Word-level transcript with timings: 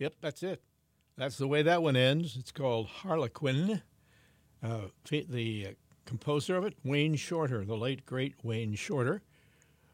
Yep, 0.00 0.14
that's 0.22 0.42
it. 0.42 0.62
That's 1.18 1.36
the 1.36 1.46
way 1.46 1.60
that 1.60 1.82
one 1.82 1.94
ends. 1.94 2.34
It's 2.38 2.50
called 2.50 2.86
Harlequin. 2.86 3.82
Uh, 4.62 4.86
the 5.10 5.66
uh, 5.68 5.72
composer 6.06 6.56
of 6.56 6.64
it, 6.64 6.74
Wayne 6.82 7.16
Shorter, 7.16 7.66
the 7.66 7.76
late 7.76 8.06
great 8.06 8.34
Wayne 8.42 8.74
Shorter, 8.74 9.20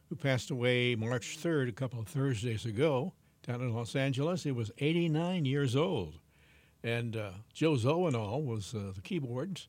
who 0.08 0.14
passed 0.14 0.53
away 0.53 0.94
March 0.94 1.38
3rd, 1.43 1.69
a 1.69 1.73
couple 1.73 1.99
of 1.99 2.06
Thursdays 2.06 2.64
ago, 2.64 3.14
down 3.44 3.61
in 3.61 3.75
Los 3.75 3.97
Angeles. 3.97 4.44
He 4.44 4.53
was 4.53 4.70
89 4.79 5.44
years 5.44 5.75
old. 5.75 6.20
And 6.85 7.17
uh, 7.17 7.31
Joe 7.53 7.73
Zawinul 7.73 8.44
was 8.44 8.76
uh, 8.76 8.93
the 8.94 9.00
keyboards, 9.00 9.67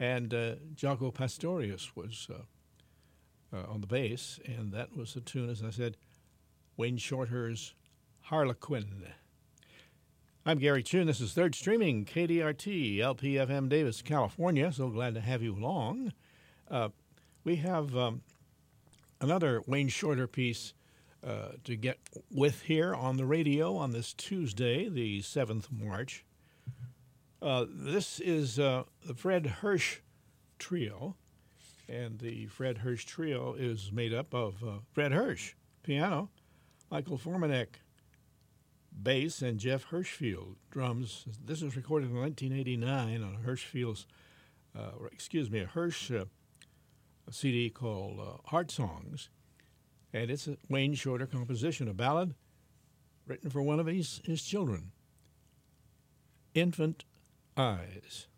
and 0.00 0.34
uh, 0.34 0.56
Jaco 0.74 1.14
Pastorius 1.14 1.94
was 1.94 2.28
on 3.52 3.80
the 3.80 3.86
bass. 3.86 4.40
And 4.44 4.72
that 4.72 4.96
was 4.96 5.14
the 5.14 5.20
tune, 5.20 5.48
as 5.48 5.62
I 5.62 5.70
said, 5.70 5.96
Wayne 6.76 6.98
Shorter's 6.98 7.74
Harlequin. 8.22 9.06
I'm 10.48 10.58
Gary 10.58 10.84
Chun. 10.84 11.08
This 11.08 11.20
is 11.20 11.32
Third 11.32 11.56
Streaming, 11.56 12.04
KDRT, 12.04 12.98
LPFM 12.98 13.68
Davis, 13.68 14.00
California. 14.00 14.70
So 14.70 14.88
glad 14.90 15.14
to 15.14 15.20
have 15.20 15.42
you 15.42 15.56
along. 15.56 16.12
Uh, 16.70 16.90
we 17.42 17.56
have 17.56 17.96
um, 17.96 18.22
another 19.20 19.60
Wayne 19.66 19.88
Shorter 19.88 20.28
piece 20.28 20.72
uh, 21.26 21.48
to 21.64 21.74
get 21.74 21.98
with 22.30 22.62
here 22.62 22.94
on 22.94 23.16
the 23.16 23.26
radio 23.26 23.74
on 23.74 23.90
this 23.90 24.12
Tuesday, 24.12 24.88
the 24.88 25.20
7th 25.20 25.64
March. 25.72 26.24
Uh, 27.42 27.64
this 27.68 28.20
is 28.20 28.60
uh, 28.60 28.84
the 29.04 29.14
Fred 29.14 29.46
Hersch 29.62 29.98
Trio, 30.60 31.16
and 31.88 32.20
the 32.20 32.46
Fred 32.46 32.78
Hersch 32.84 33.04
Trio 33.04 33.54
is 33.54 33.90
made 33.90 34.14
up 34.14 34.32
of 34.32 34.62
uh, 34.62 34.78
Fred 34.92 35.10
Hersch, 35.10 35.54
piano, 35.82 36.30
Michael 36.88 37.18
Formanek, 37.18 37.80
bass, 39.00 39.42
and 39.42 39.58
Jeff 39.58 39.90
Hirshfield, 39.90 40.56
drums. 40.70 41.24
This 41.44 41.62
was 41.62 41.76
recorded 41.76 42.10
in 42.10 42.20
1989 42.20 43.22
on 43.22 43.38
Hirshfield's, 43.44 44.06
uh, 44.76 45.04
excuse 45.12 45.50
me, 45.50 45.60
a 45.60 45.66
Hersch 45.66 46.10
uh, 46.10 46.24
a 47.28 47.32
CD 47.32 47.70
called 47.70 48.20
uh, 48.20 48.48
Heart 48.50 48.70
Songs. 48.70 49.28
And 50.12 50.30
it's 50.30 50.46
a 50.46 50.56
Wayne 50.68 50.94
Shorter 50.94 51.26
composition, 51.26 51.88
a 51.88 51.94
ballad 51.94 52.34
written 53.26 53.50
for 53.50 53.60
one 53.60 53.80
of 53.80 53.86
his, 53.86 54.20
his 54.24 54.42
children, 54.42 54.92
Infant 56.54 57.04
Eyes. 57.56 58.28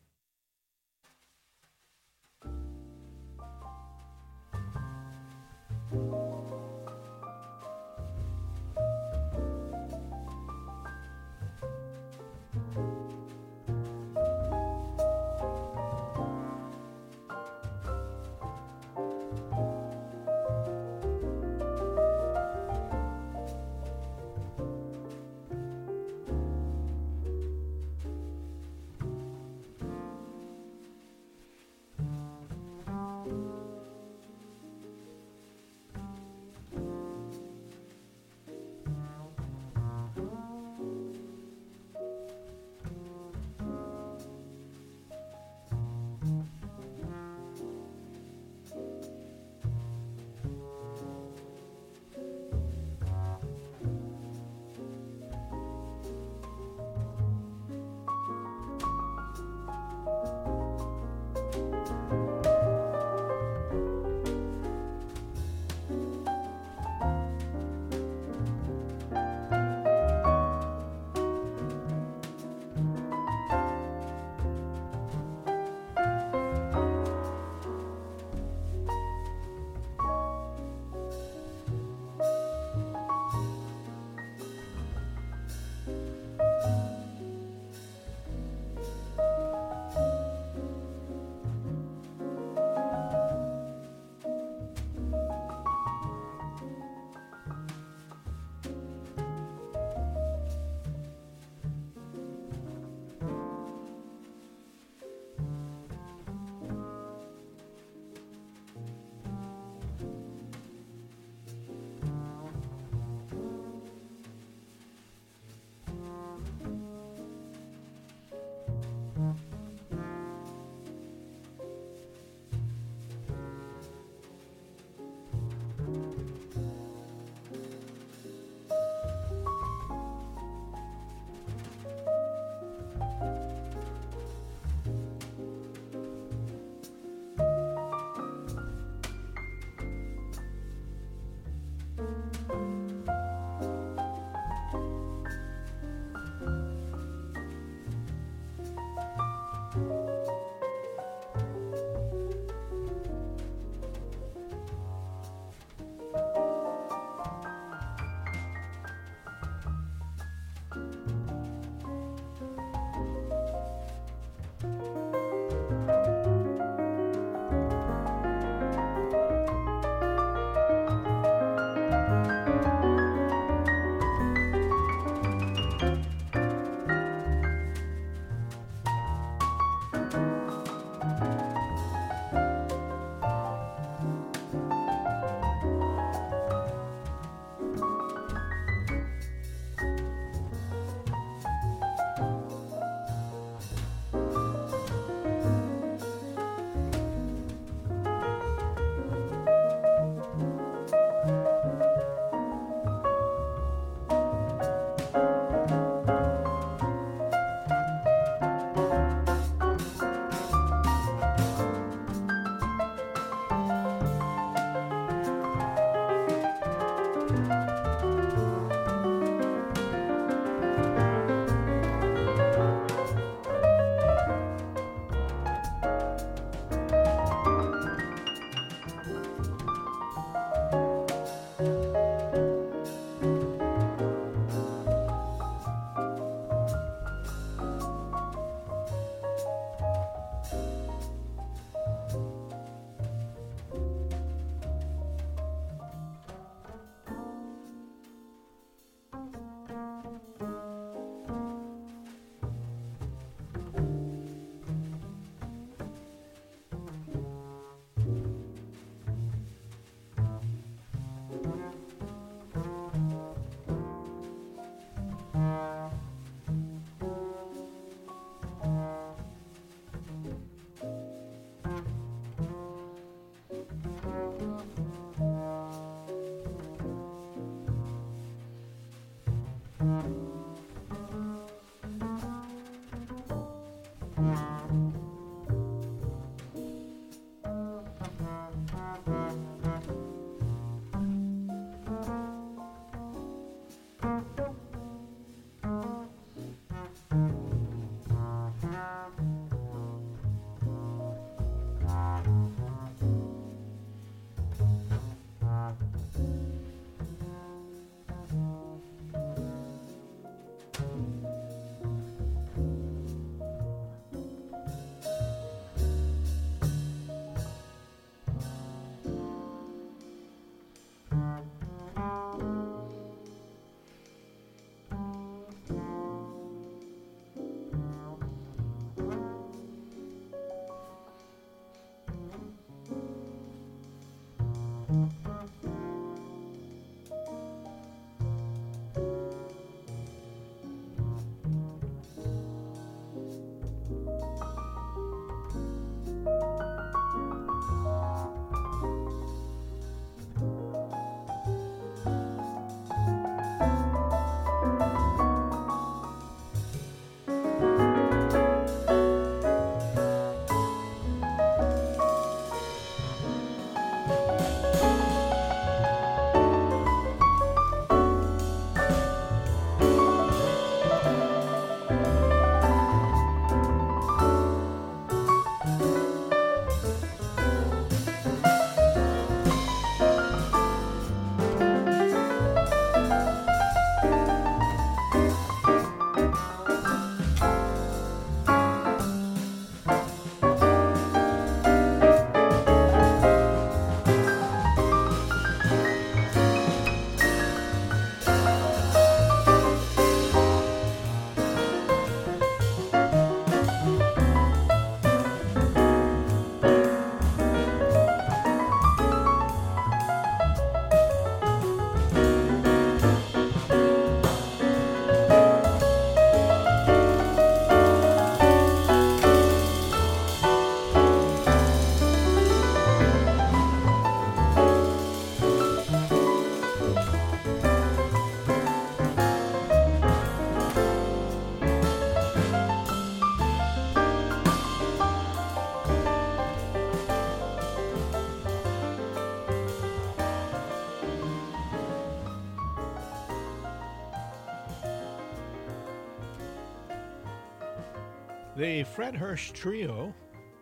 The 448.78 448.84
Fred 448.84 449.16
Hersch 449.16 449.52
Trio, 449.54 450.14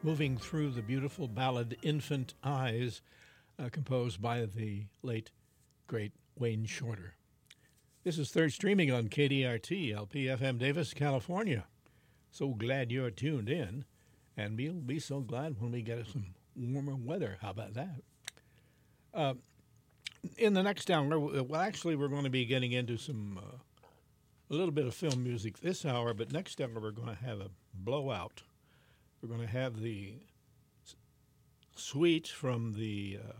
moving 0.02 0.38
through 0.38 0.70
the 0.70 0.80
beautiful 0.80 1.28
ballad 1.28 1.76
Infant 1.82 2.32
Eyes, 2.42 3.02
uh, 3.58 3.68
composed 3.68 4.22
by 4.22 4.46
the 4.46 4.86
late, 5.02 5.30
great 5.86 6.12
Wayne 6.38 6.64
Shorter. 6.64 7.16
This 8.04 8.16
is 8.16 8.30
third 8.30 8.54
streaming 8.54 8.90
on 8.90 9.08
KDRT, 9.08 9.94
LPFM 9.94 10.58
Davis, 10.58 10.94
California. 10.94 11.66
So 12.30 12.54
glad 12.54 12.90
you're 12.90 13.10
tuned 13.10 13.50
in, 13.50 13.84
and 14.34 14.56
we'll 14.56 14.72
be 14.72 14.98
so 14.98 15.20
glad 15.20 15.60
when 15.60 15.72
we 15.72 15.82
get 15.82 16.06
some 16.06 16.28
warmer 16.56 16.96
weather. 16.96 17.36
How 17.42 17.50
about 17.50 17.74
that? 17.74 18.00
Uh, 19.12 19.34
in 20.38 20.54
the 20.54 20.62
next 20.62 20.90
hour, 20.90 21.18
well, 21.18 21.60
actually, 21.60 21.96
we're 21.96 22.08
going 22.08 22.24
to 22.24 22.30
be 22.30 22.46
getting 22.46 22.72
into 22.72 22.96
some 22.96 23.36
uh, 23.36 23.58
a 24.50 24.54
little 24.54 24.72
bit 24.72 24.86
of 24.86 24.94
film 24.94 25.22
music 25.22 25.58
this 25.58 25.84
hour, 25.84 26.14
but 26.14 26.32
next 26.32 26.58
hour 26.62 26.80
we're 26.80 26.92
going 26.92 27.14
to 27.14 27.22
have 27.22 27.40
a 27.40 27.50
blowout. 27.84 28.42
We're 29.20 29.28
going 29.28 29.40
to 29.40 29.46
have 29.46 29.80
the 29.80 30.14
suite 31.74 32.28
from 32.28 32.74
the 32.74 33.18
uh, 33.22 33.32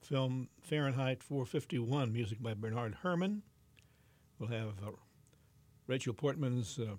film 0.00 0.48
Fahrenheit 0.60 1.22
451, 1.22 2.12
music 2.12 2.42
by 2.42 2.54
Bernard 2.54 2.96
Herrmann. 3.02 3.42
We'll 4.38 4.50
have 4.50 4.74
uh, 4.84 4.90
Rachel 5.86 6.14
Portman's 6.14 6.78
uh, 6.78 6.96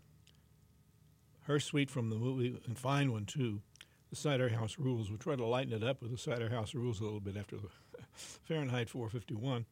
her 1.43 1.59
suite 1.59 1.89
from 1.89 2.09
the 2.09 2.15
movie, 2.15 2.57
and 2.65 2.77
fine 2.77 3.11
one 3.11 3.25
too, 3.25 3.61
The 4.09 4.15
Cider 4.15 4.49
House 4.49 4.77
Rules. 4.79 5.09
We'll 5.09 5.19
try 5.19 5.35
to 5.35 5.45
lighten 5.45 5.73
it 5.73 5.83
up 5.83 6.01
with 6.01 6.11
The 6.11 6.17
Cider 6.17 6.49
House 6.49 6.73
Rules 6.73 6.99
a 6.99 7.03
little 7.03 7.19
bit 7.19 7.37
after 7.37 7.57
the 7.57 7.67
Fahrenheit 8.13 8.89
451. 8.89 9.65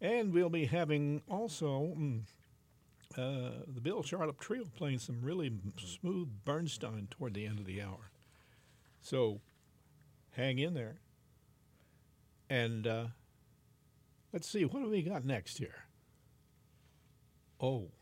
And 0.00 0.32
we'll 0.32 0.50
be 0.50 0.66
having 0.66 1.22
also. 1.28 1.94
Mm, 1.96 2.22
uh, 3.18 3.64
the 3.66 3.80
Bill 3.80 4.02
Charlap 4.02 4.38
Trio 4.38 4.64
playing 4.76 4.98
some 4.98 5.20
really 5.22 5.52
smooth 5.78 6.28
Bernstein 6.44 7.08
toward 7.10 7.34
the 7.34 7.46
end 7.46 7.58
of 7.58 7.66
the 7.66 7.82
hour. 7.82 8.10
So 9.00 9.40
hang 10.32 10.58
in 10.58 10.74
there. 10.74 10.96
And 12.50 12.86
uh, 12.86 13.06
let's 14.32 14.48
see, 14.48 14.64
what 14.64 14.82
do 14.82 14.90
we 14.90 15.02
got 15.02 15.24
next 15.24 15.58
here? 15.58 15.86
Oh, 17.60 17.92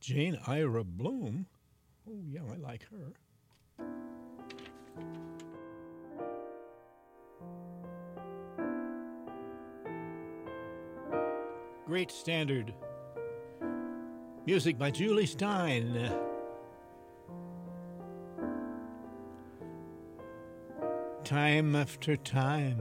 Jane 0.00 0.38
Ira 0.46 0.84
Bloom. 0.84 1.46
Oh, 2.08 2.20
yeah, 2.26 2.40
I 2.50 2.56
like 2.56 2.86
her. 2.90 3.14
Great 11.86 12.10
standard 12.10 12.72
Music 14.46 14.76
by 14.76 14.90
Jule 14.90 15.22
Styne. 15.22 16.14
Time 21.24 21.74
after 21.74 22.14
time. 22.18 22.78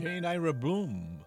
Jane 0.00 0.24
Ira 0.24 0.52
Bloom. 0.52 1.24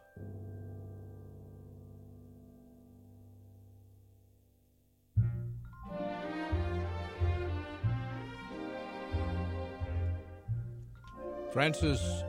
Francis 11.51 12.23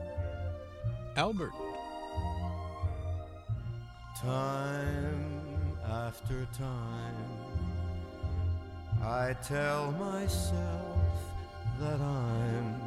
Albert. 1.14 1.52
Time 4.20 5.78
after 5.86 6.44
time, 6.58 7.14
I 9.00 9.36
tell 9.44 9.92
myself 9.92 11.06
that 11.78 12.00
I'm 12.00 12.80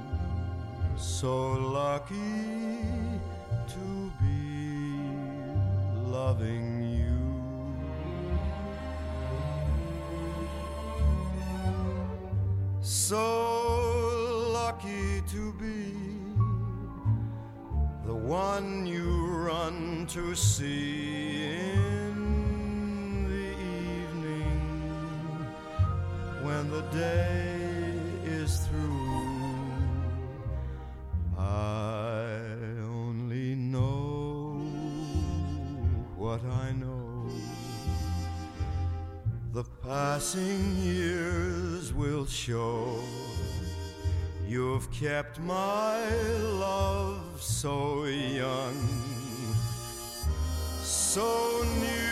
so 0.98 1.54
lucky 1.54 3.15
to 3.76 4.12
be 4.22 5.10
loving 6.10 6.75
You've 44.76 44.92
kept 44.92 45.40
my 45.40 46.04
love 46.60 47.42
so 47.42 48.04
young, 48.04 48.76
so 50.84 51.64
new, 51.80 52.06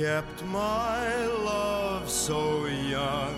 kept 0.00 0.42
my 0.46 1.26
love 1.44 2.08
so 2.08 2.64
young, 2.64 3.34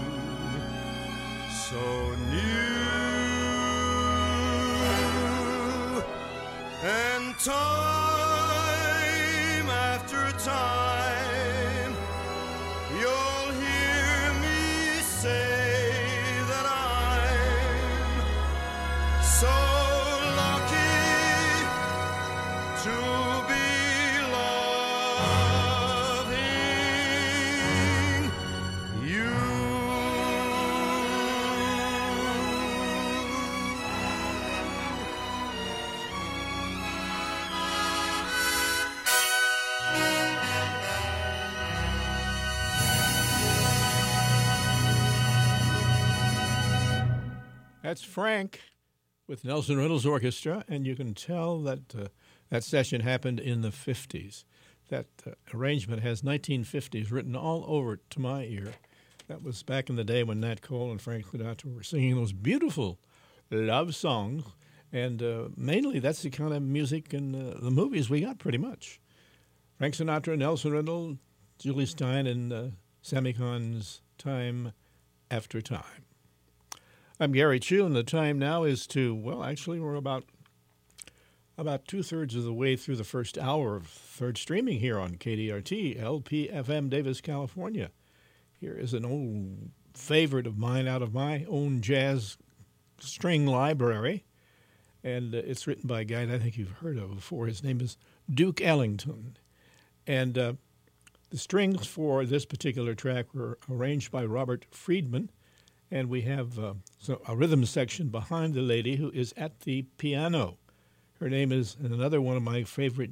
so 1.66 2.14
new, 2.30 2.92
and 6.84 7.36
time 7.40 7.58
after 9.68 10.30
time, 10.38 10.81
That's 47.92 48.02
Frank 48.02 48.58
with 49.28 49.44
Nelson 49.44 49.76
Riddle's 49.76 50.06
orchestra, 50.06 50.64
and 50.66 50.86
you 50.86 50.96
can 50.96 51.12
tell 51.12 51.60
that 51.64 51.94
uh, 51.94 52.06
that 52.48 52.64
session 52.64 53.02
happened 53.02 53.38
in 53.38 53.60
the 53.60 53.68
50s. 53.68 54.44
That 54.88 55.08
uh, 55.26 55.32
arrangement 55.52 56.00
has 56.00 56.22
1950s 56.22 57.12
written 57.12 57.36
all 57.36 57.66
over 57.68 57.92
it 57.92 58.08
to 58.08 58.18
my 58.18 58.44
ear. 58.44 58.72
That 59.28 59.42
was 59.42 59.62
back 59.62 59.90
in 59.90 59.96
the 59.96 60.04
day 60.04 60.22
when 60.22 60.40
Nat 60.40 60.62
Cole 60.62 60.90
and 60.90 61.02
Frank 61.02 61.26
Sinatra 61.26 61.66
were 61.76 61.82
singing 61.82 62.16
those 62.16 62.32
beautiful 62.32 62.98
love 63.50 63.94
songs, 63.94 64.44
and 64.90 65.22
uh, 65.22 65.48
mainly 65.54 65.98
that's 65.98 66.22
the 66.22 66.30
kind 66.30 66.54
of 66.54 66.62
music 66.62 67.12
in 67.12 67.34
uh, 67.34 67.58
the 67.60 67.70
movies 67.70 68.08
we 68.08 68.22
got 68.22 68.38
pretty 68.38 68.56
much. 68.56 69.02
Frank 69.76 69.96
Sinatra, 69.96 70.38
Nelson 70.38 70.72
Riddle, 70.72 71.18
Jule 71.58 71.84
Styne, 71.84 72.26
and 72.26 72.52
uh, 72.54 72.64
Sammy 73.02 73.34
Cahn's 73.34 74.00
Time 74.16 74.72
After 75.30 75.60
Time. 75.60 76.01
I'm 77.22 77.30
Gary 77.30 77.60
Chu, 77.60 77.86
and 77.86 77.94
the 77.94 78.02
time 78.02 78.40
now 78.40 78.64
is 78.64 78.84
to, 78.88 79.14
well, 79.14 79.44
actually, 79.44 79.78
we're 79.78 79.94
about 79.94 80.24
about 81.56 81.86
two 81.86 82.02
thirds 82.02 82.34
of 82.34 82.42
the 82.42 82.52
way 82.52 82.74
through 82.74 82.96
the 82.96 83.04
first 83.04 83.38
hour 83.38 83.76
of 83.76 83.86
third 83.86 84.36
streaming 84.36 84.80
here 84.80 84.98
on 84.98 85.14
KDRT, 85.14 86.02
LPFM, 86.02 86.90
Davis, 86.90 87.20
California. 87.20 87.92
Here 88.58 88.76
is 88.76 88.92
an 88.92 89.04
old 89.04 89.70
favorite 89.94 90.48
of 90.48 90.58
mine 90.58 90.88
out 90.88 91.00
of 91.00 91.14
my 91.14 91.44
own 91.44 91.80
jazz 91.80 92.38
string 92.98 93.46
library, 93.46 94.24
and 95.04 95.32
it's 95.32 95.68
written 95.68 95.86
by 95.86 96.00
a 96.00 96.04
guy 96.04 96.24
that 96.24 96.34
I 96.34 96.38
think 96.40 96.58
you've 96.58 96.78
heard 96.80 96.98
of 96.98 97.14
before. 97.14 97.46
His 97.46 97.62
name 97.62 97.80
is 97.80 97.96
Duke 98.28 98.60
Ellington. 98.60 99.36
And 100.08 100.36
uh, 100.36 100.54
the 101.30 101.38
strings 101.38 101.86
for 101.86 102.24
this 102.24 102.44
particular 102.44 102.96
track 102.96 103.32
were 103.32 103.60
arranged 103.70 104.10
by 104.10 104.24
Robert 104.24 104.66
Friedman. 104.72 105.30
And 105.92 106.08
we 106.08 106.22
have 106.22 106.58
uh, 106.58 106.72
so 106.98 107.20
a 107.28 107.36
rhythm 107.36 107.66
section 107.66 108.08
behind 108.08 108.54
the 108.54 108.62
lady 108.62 108.96
who 108.96 109.10
is 109.10 109.34
at 109.36 109.60
the 109.60 109.82
piano. 109.98 110.56
Her 111.20 111.28
name 111.28 111.52
is 111.52 111.76
another 111.82 112.18
one 112.18 112.34
of 112.34 112.42
my 112.42 112.64
favorite 112.64 113.10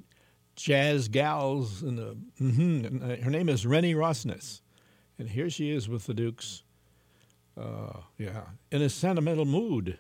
jazz 0.57 1.07
gals. 1.09 1.83
In 1.83 1.97
the, 1.97 2.17
mm-hmm, 2.41 2.87
and, 2.87 3.03
uh, 3.03 3.23
her 3.23 3.31
name 3.31 3.51
is 3.51 3.67
Renee 3.67 3.93
Rosnes. 3.93 4.63
And 5.19 5.29
here 5.29 5.51
she 5.51 5.71
is 5.71 5.91
with 5.91 6.07
the 6.07 6.15
Dukes. 6.15 6.63
Uh, 7.55 8.01
yeah, 8.17 8.45
in 8.73 8.81
a 8.81 8.89
sentimental 8.89 9.45
mood. 9.45 9.99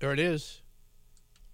There 0.00 0.12
it 0.12 0.20
is. 0.20 0.62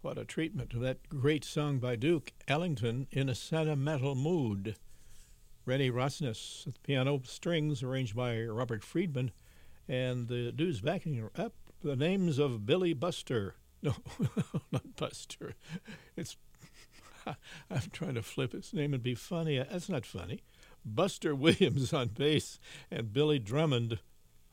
What 0.02 0.18
a 0.18 0.26
treatment 0.26 0.68
to 0.70 0.78
that 0.80 1.08
great 1.08 1.44
song 1.44 1.78
by 1.78 1.96
Duke 1.96 2.30
Ellington 2.46 3.06
in 3.10 3.30
a 3.30 3.34
sentimental 3.34 4.14
mood. 4.14 4.76
Renee 5.64 5.88
Rosnes 5.88 6.66
at 6.66 6.74
the 6.74 6.80
piano, 6.80 7.22
strings 7.24 7.82
arranged 7.82 8.14
by 8.14 8.42
Robert 8.42 8.84
Friedman, 8.84 9.30
and 9.88 10.28
the 10.28 10.52
dudes 10.52 10.82
backing 10.82 11.14
her 11.14 11.30
up 11.34 11.54
the 11.82 11.96
names 11.96 12.38
of 12.38 12.66
Billy 12.66 12.92
Buster. 12.92 13.54
No, 13.82 13.94
not 14.72 14.96
Buster. 14.96 15.52
It's 16.16 16.38
I'm 17.26 17.90
trying 17.92 18.14
to 18.14 18.22
flip 18.22 18.52
his 18.52 18.72
name 18.72 18.94
and 18.94 19.02
be 19.02 19.14
funny. 19.14 19.58
That's 19.58 19.90
not 19.90 20.06
funny. 20.06 20.42
Buster 20.86 21.34
Williams 21.34 21.92
on 21.92 22.08
bass 22.08 22.58
and 22.90 23.12
Billy 23.12 23.38
Drummond 23.38 23.98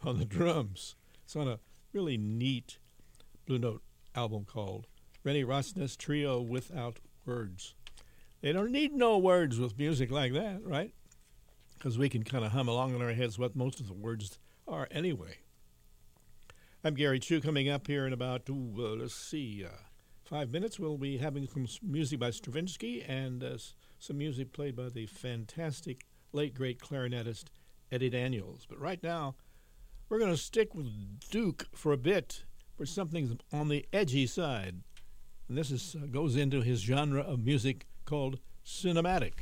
on 0.03 0.19
the 0.19 0.25
drums. 0.25 0.95
It's 1.23 1.37
on 1.37 1.47
a 1.47 1.59
really 1.93 2.17
neat 2.17 2.77
Blue 3.51 3.59
Note 3.59 3.83
album 4.15 4.45
called 4.45 4.87
Renee 5.25 5.43
Rosnes 5.43 5.97
Trio 5.97 6.39
Without 6.39 7.01
Words. 7.25 7.75
They 8.39 8.53
don't 8.53 8.71
need 8.71 8.93
no 8.93 9.17
words 9.17 9.59
with 9.59 9.77
music 9.77 10.09
like 10.09 10.31
that, 10.31 10.61
right? 10.63 10.93
Because 11.73 11.97
we 11.97 12.07
can 12.07 12.23
kind 12.23 12.45
of 12.45 12.53
hum 12.53 12.69
along 12.69 12.95
in 12.95 13.01
our 13.01 13.11
heads 13.11 13.37
what 13.37 13.53
most 13.53 13.81
of 13.81 13.87
the 13.89 13.93
words 13.93 14.39
are 14.69 14.87
anyway. 14.89 15.39
I'm 16.81 16.93
Gary 16.93 17.19
Chu. 17.19 17.41
Coming 17.41 17.67
up 17.67 17.87
here 17.87 18.07
in 18.07 18.13
about, 18.13 18.49
ooh, 18.49 18.73
uh, 18.77 18.95
let's 18.95 19.13
see, 19.13 19.65
uh, 19.65 19.75
five 20.23 20.53
minutes, 20.53 20.79
we'll 20.79 20.97
be 20.97 21.17
having 21.17 21.45
some 21.45 21.67
music 21.83 22.21
by 22.21 22.29
Stravinsky 22.29 23.01
and 23.01 23.43
uh, 23.43 23.57
some 23.99 24.17
music 24.17 24.53
played 24.53 24.77
by 24.77 24.87
the 24.87 25.07
fantastic 25.07 26.05
late 26.31 26.53
great 26.53 26.79
clarinetist 26.79 27.47
Eddie 27.91 28.11
Daniels. 28.11 28.65
But 28.65 28.79
right 28.79 29.03
now, 29.03 29.35
we're 30.07 30.19
going 30.19 30.31
to 30.31 30.37
stick 30.37 30.73
with 30.73 31.19
Duke 31.29 31.67
for 31.75 31.91
a 31.91 31.97
bit 31.97 32.45
for 32.81 32.87
something 32.87 33.39
on 33.53 33.67
the 33.67 33.85
edgy 33.93 34.25
side. 34.25 34.81
And 35.47 35.55
this 35.55 35.69
is, 35.69 35.95
uh, 35.95 36.07
goes 36.07 36.35
into 36.35 36.61
his 36.61 36.79
genre 36.79 37.21
of 37.21 37.45
music 37.45 37.85
called 38.05 38.39
cinematic. 38.65 39.33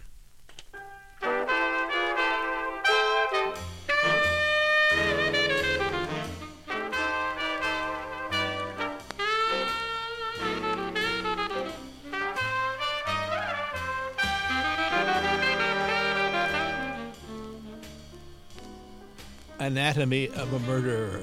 Anatomy 19.59 20.27
of 20.27 20.51
a 20.51 20.59
Murder. 20.59 21.21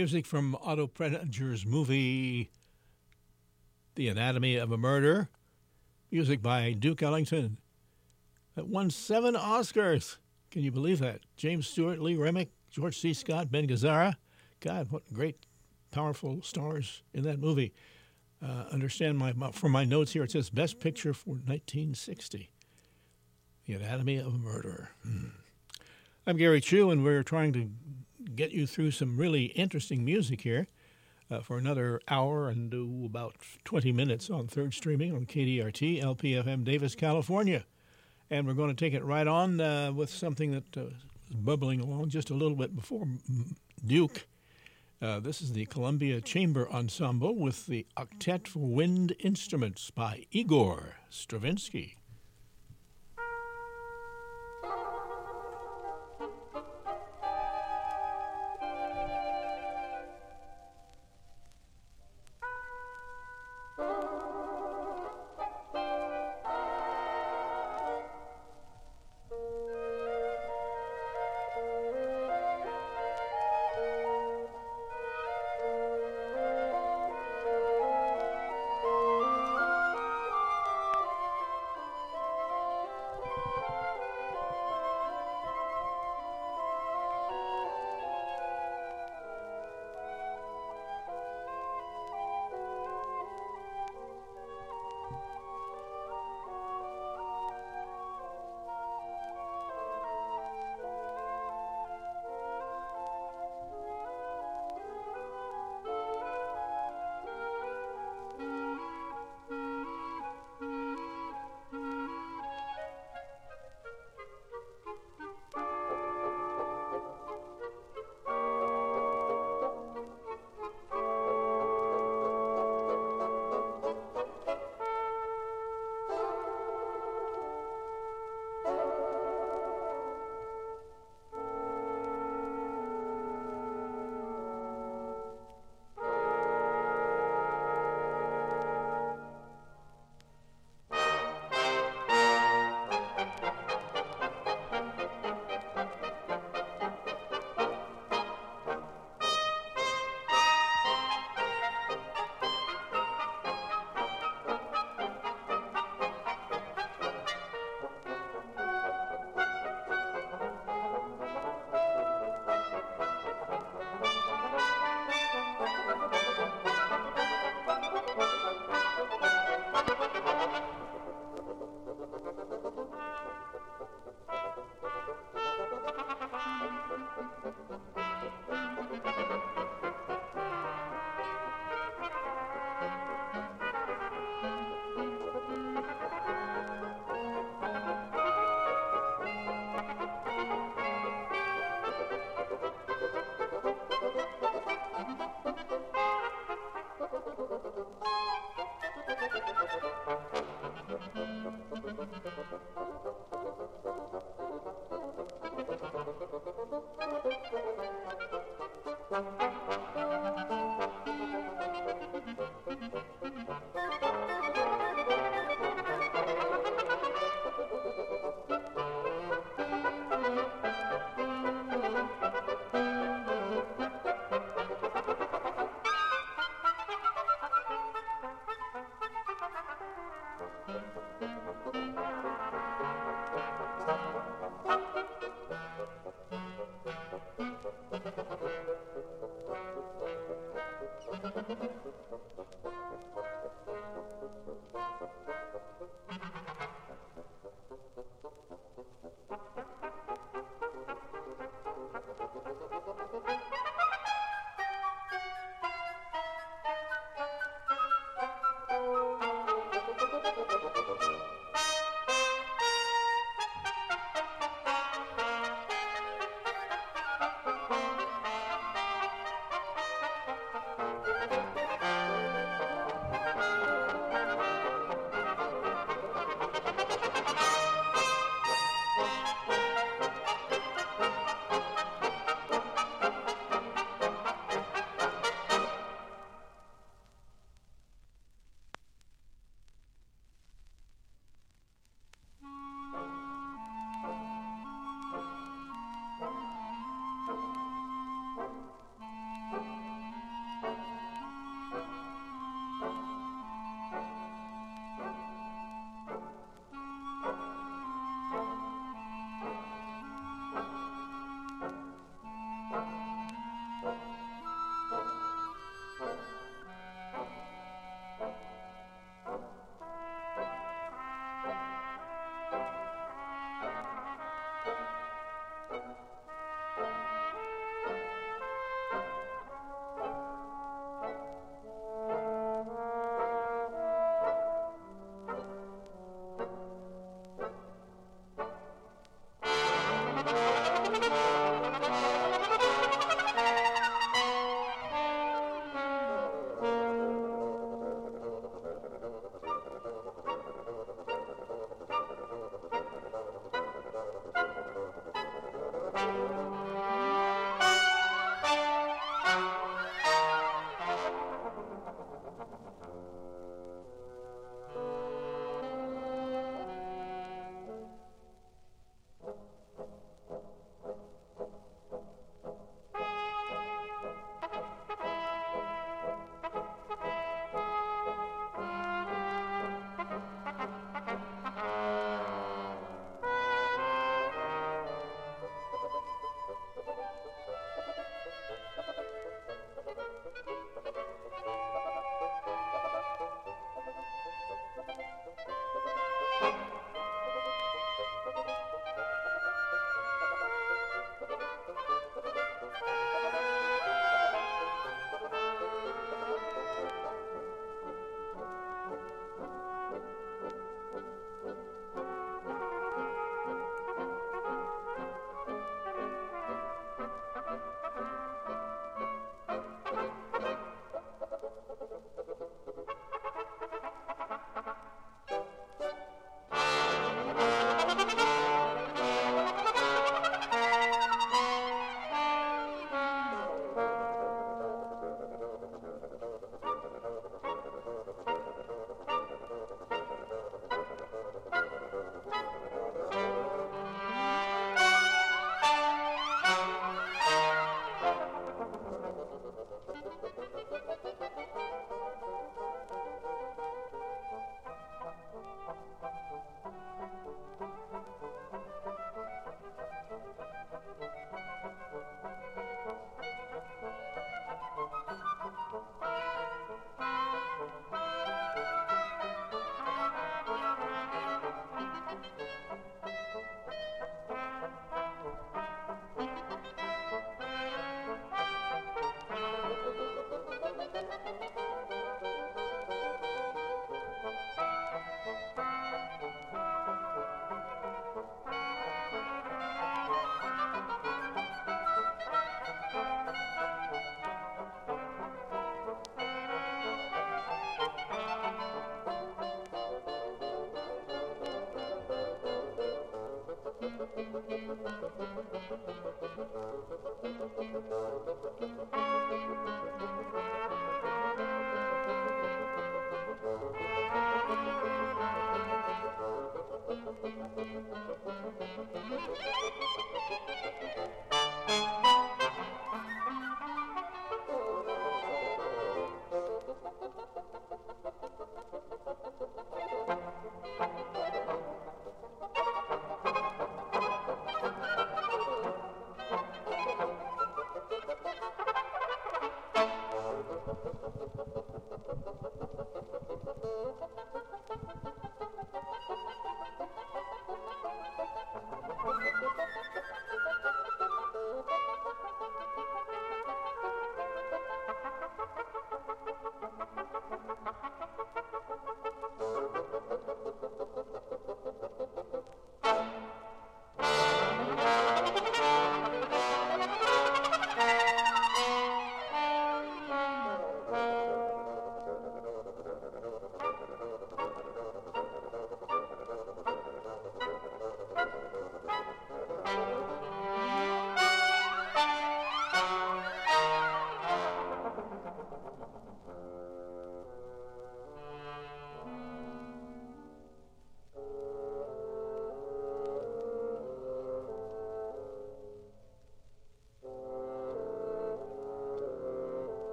Music 0.00 0.24
from 0.24 0.56
Otto 0.62 0.86
Preminger's 0.86 1.66
movie 1.66 2.50
The 3.96 4.08
Anatomy 4.08 4.56
of 4.56 4.72
a 4.72 4.78
Murder. 4.78 5.28
Music 6.10 6.40
by 6.40 6.72
Duke 6.72 7.02
Ellington. 7.02 7.58
That 8.54 8.66
won 8.66 8.88
seven 8.88 9.34
Oscars. 9.34 10.16
Can 10.50 10.62
you 10.62 10.70
believe 10.70 11.00
that? 11.00 11.20
James 11.36 11.66
Stewart, 11.66 11.98
Lee 11.98 12.16
Remick, 12.16 12.48
George 12.70 12.98
C. 12.98 13.12
Scott, 13.12 13.50
Ben 13.50 13.68
Gazzara. 13.68 14.14
God, 14.60 14.90
what 14.90 15.02
great, 15.12 15.36
powerful 15.90 16.40
stars 16.40 17.02
in 17.12 17.22
that 17.24 17.38
movie. 17.38 17.74
Uh, 18.42 18.64
understand 18.72 19.18
my 19.18 19.34
from 19.52 19.70
my 19.70 19.84
notes 19.84 20.12
here. 20.12 20.22
It 20.22 20.30
says 20.30 20.48
Best 20.48 20.80
Picture 20.80 21.12
for 21.12 21.32
1960. 21.32 22.48
The 23.66 23.74
Anatomy 23.74 24.16
of 24.16 24.28
a 24.28 24.38
Murder. 24.38 24.92
Hmm. 25.02 25.26
I'm 26.26 26.38
Gary 26.38 26.62
Chu, 26.62 26.90
and 26.90 27.04
we're 27.04 27.22
trying 27.22 27.52
to 27.52 27.68
get 28.34 28.52
you 28.52 28.66
through 28.66 28.90
some 28.92 29.16
really 29.16 29.46
interesting 29.46 30.04
music 30.04 30.42
here 30.42 30.68
uh, 31.30 31.40
for 31.40 31.58
another 31.58 32.00
hour 32.08 32.48
and 32.48 32.70
do 32.70 33.02
about 33.04 33.36
20 33.64 33.92
minutes 33.92 34.30
on 34.30 34.46
third 34.46 34.74
streaming 34.74 35.14
on 35.14 35.26
KDRT, 35.26 36.02
LPFM, 36.02 36.64
Davis, 36.64 36.94
California. 36.94 37.64
And 38.30 38.46
we're 38.46 38.54
going 38.54 38.74
to 38.74 38.84
take 38.84 38.94
it 38.94 39.04
right 39.04 39.26
on 39.26 39.60
uh, 39.60 39.92
with 39.92 40.10
something 40.10 40.52
that 40.52 40.76
uh, 40.76 40.86
is 41.30 41.36
bubbling 41.36 41.80
along 41.80 42.10
just 42.10 42.30
a 42.30 42.34
little 42.34 42.56
bit 42.56 42.74
before 42.74 43.06
Duke. 43.86 44.26
Uh, 45.02 45.18
this 45.18 45.40
is 45.40 45.52
the 45.52 45.64
Columbia 45.66 46.20
Chamber 46.20 46.70
Ensemble 46.70 47.34
with 47.34 47.66
the 47.66 47.86
Octet 47.96 48.46
for 48.46 48.58
Wind 48.60 49.14
Instruments 49.20 49.90
by 49.90 50.26
Igor 50.30 50.96
Stravinsky. 51.08 51.96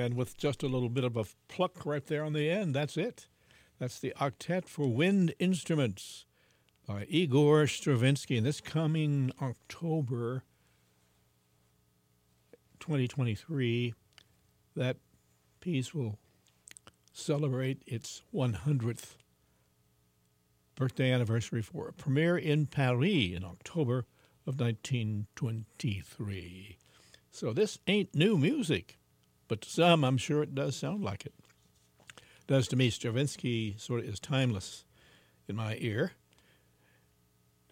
And 0.00 0.14
with 0.14 0.38
just 0.38 0.62
a 0.62 0.66
little 0.66 0.88
bit 0.88 1.04
of 1.04 1.18
a 1.18 1.26
pluck 1.48 1.84
right 1.84 2.06
there 2.06 2.24
on 2.24 2.32
the 2.32 2.48
end, 2.48 2.74
that's 2.74 2.96
it. 2.96 3.26
That's 3.78 3.98
the 3.98 4.14
Octet 4.18 4.66
for 4.66 4.86
Wind 4.86 5.34
Instruments 5.38 6.24
by 6.88 7.04
Igor 7.06 7.66
Stravinsky. 7.66 8.38
And 8.38 8.46
this 8.46 8.62
coming 8.62 9.30
October 9.42 10.44
2023, 12.78 13.92
that 14.74 14.96
piece 15.60 15.94
will 15.94 16.18
celebrate 17.12 17.82
its 17.86 18.22
100th 18.34 19.16
birthday 20.76 21.12
anniversary 21.12 21.60
for 21.60 21.88
a 21.88 21.92
premiere 21.92 22.38
in 22.38 22.64
Paris 22.64 23.34
in 23.34 23.44
October 23.44 24.06
of 24.46 24.58
1923. 24.58 26.78
So 27.30 27.52
this 27.52 27.78
ain't 27.86 28.14
new 28.14 28.38
music, 28.38 28.96
but 29.50 29.62
to 29.62 29.68
some, 29.68 30.04
I'm 30.04 30.16
sure 30.16 30.44
it 30.44 30.54
does 30.54 30.76
sound 30.76 31.02
like 31.02 31.26
it. 31.26 31.34
Does 32.46 32.68
to 32.68 32.76
me, 32.76 32.88
Stravinsky 32.88 33.74
sort 33.78 33.98
of 33.98 34.06
is 34.08 34.20
timeless 34.20 34.84
in 35.48 35.56
my 35.56 35.76
ear. 35.80 36.12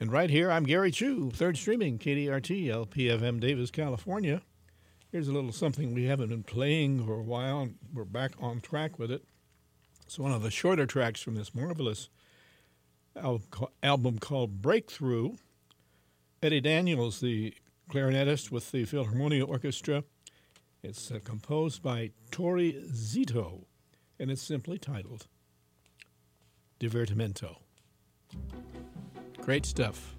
And 0.01 0.11
right 0.11 0.29
here, 0.29 0.51
I'm 0.51 0.64
Gary 0.64 0.91
Chu, 0.91 1.31
third 1.31 1.57
streaming 1.57 2.01
KDRT, 2.01 2.66
LPFM 2.66 3.39
Davis, 3.39 3.70
California. 3.70 4.43
Here's 5.12 5.29
a 5.29 5.33
little 5.33 5.53
something 5.53 5.95
we 5.95 6.07
haven't 6.07 6.31
been 6.31 6.43
playing 6.43 7.07
for 7.07 7.14
a 7.14 7.22
while. 7.22 7.68
We're 7.95 8.05
back 8.05 8.33
on 8.41 8.61
track 8.61 8.99
with 8.99 9.12
it. 9.12 9.22
It's 10.05 10.18
one 10.18 10.33
of 10.33 10.43
the 10.43 10.51
shorter 10.51 10.85
tracks 10.85 11.22
from 11.22 11.37
this 11.37 11.55
marvelous 11.55 12.09
album 13.14 14.18
called 14.18 14.61
Breakthrough. 14.61 15.37
Eddie 16.43 16.61
Daniels, 16.61 17.20
the 17.20 17.55
clarinetist 17.89 18.51
with 18.51 18.72
the 18.72 18.85
Philharmonia 18.85 19.49
Orchestra. 19.49 20.03
It's 20.83 21.11
uh, 21.11 21.18
composed 21.24 21.83
by 21.83 22.12
Torrie 22.31 22.89
Zito, 22.93 23.64
and 24.18 24.31
it's 24.31 24.43
simply 24.43 24.79
titled 24.79 25.26
Divertimento. 26.79 27.57
Great 29.41 29.66
stuff. 29.66 30.17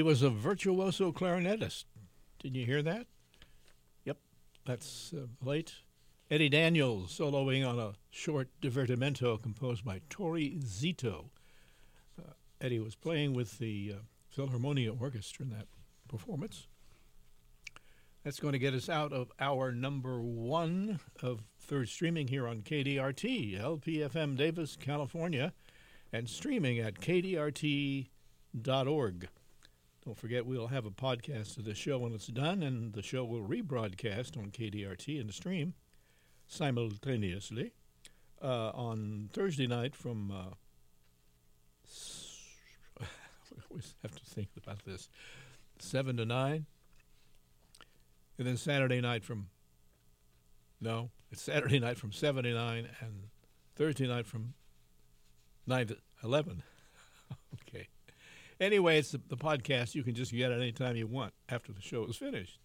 He 0.00 0.02
was 0.02 0.22
a 0.22 0.30
virtuoso 0.30 1.12
clarinetist. 1.12 1.84
Did 2.38 2.56
you 2.56 2.64
hear 2.64 2.80
that? 2.80 3.06
Yep, 4.06 4.16
that's 4.64 5.12
uh, 5.12 5.26
late. 5.44 5.74
Eddie 6.30 6.48
Daniels 6.48 7.14
soloing 7.18 7.68
on 7.68 7.78
a 7.78 7.92
short 8.08 8.48
divertimento 8.62 9.42
composed 9.42 9.84
by 9.84 10.00
Torrie 10.08 10.64
Zito. 10.64 11.26
Uh, 12.18 12.32
Eddie 12.62 12.78
was 12.78 12.94
playing 12.94 13.34
with 13.34 13.58
the 13.58 13.94
uh, 13.94 13.98
Philharmonia 14.34 14.98
Orchestra 14.98 15.44
in 15.44 15.50
that 15.50 15.66
performance. 16.08 16.66
That's 18.24 18.40
going 18.40 18.52
to 18.52 18.58
get 18.58 18.72
us 18.72 18.88
out 18.88 19.12
of 19.12 19.30
our 19.38 19.70
number 19.70 20.22
one 20.22 20.98
of 21.22 21.42
third 21.58 21.90
streaming 21.90 22.28
here 22.28 22.48
on 22.48 22.62
KDRT, 22.62 23.60
LPFM 23.60 24.34
Davis, 24.34 24.78
California, 24.80 25.52
and 26.10 26.26
streaming 26.26 26.78
at 26.78 26.94
kdrt.org. 26.94 28.08
Don't 30.10 30.18
forget, 30.18 30.44
we'll 30.44 30.66
have 30.66 30.86
a 30.86 30.90
podcast 30.90 31.56
of 31.56 31.64
the 31.64 31.72
show 31.72 31.98
when 31.98 32.12
it's 32.12 32.26
done, 32.26 32.64
and 32.64 32.92
the 32.94 33.00
show 33.00 33.24
will 33.24 33.46
rebroadcast 33.46 34.36
on 34.36 34.50
KDRT 34.50 35.20
and 35.20 35.28
the 35.28 35.32
stream 35.32 35.74
simultaneously 36.48 37.70
uh, 38.42 38.70
on 38.70 39.30
Thursday 39.32 39.68
night 39.68 39.94
from. 39.94 40.32
Uh, 40.32 40.50
I 43.00 43.06
always 43.70 43.94
have 44.02 44.16
to 44.16 44.24
think 44.24 44.48
about 44.56 44.84
this. 44.84 45.08
Seven 45.78 46.16
to 46.16 46.24
nine, 46.24 46.66
and 48.36 48.48
then 48.48 48.56
Saturday 48.56 49.00
night 49.00 49.22
from 49.22 49.46
No, 50.80 51.10
it's 51.30 51.40
Saturday 51.40 51.78
night 51.78 51.98
from 51.98 52.10
7 52.10 52.42
to 52.42 52.52
9 52.52 52.88
and 53.00 53.28
Thursday 53.76 54.08
night 54.08 54.26
from 54.26 54.54
9 55.68 55.86
to 55.86 55.98
11. 56.24 56.64
okay. 57.68 57.86
Anyway, 58.60 58.98
it's 58.98 59.12
the, 59.12 59.20
the 59.28 59.36
podcast 59.38 59.94
you 59.94 60.02
can 60.02 60.14
just 60.14 60.32
get 60.32 60.52
at 60.52 60.60
any 60.60 60.70
time 60.70 60.94
you 60.94 61.06
want 61.06 61.32
after 61.48 61.72
the 61.72 61.80
show 61.80 62.04
is 62.04 62.16
finished. 62.16 62.58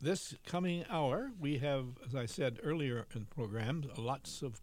This 0.00 0.34
coming 0.44 0.84
hour, 0.90 1.30
we 1.38 1.58
have, 1.58 1.86
as 2.04 2.16
I 2.16 2.26
said 2.26 2.58
earlier 2.64 3.06
in 3.14 3.20
the 3.20 3.26
program, 3.26 3.84
lots 3.96 4.42
of 4.42 4.60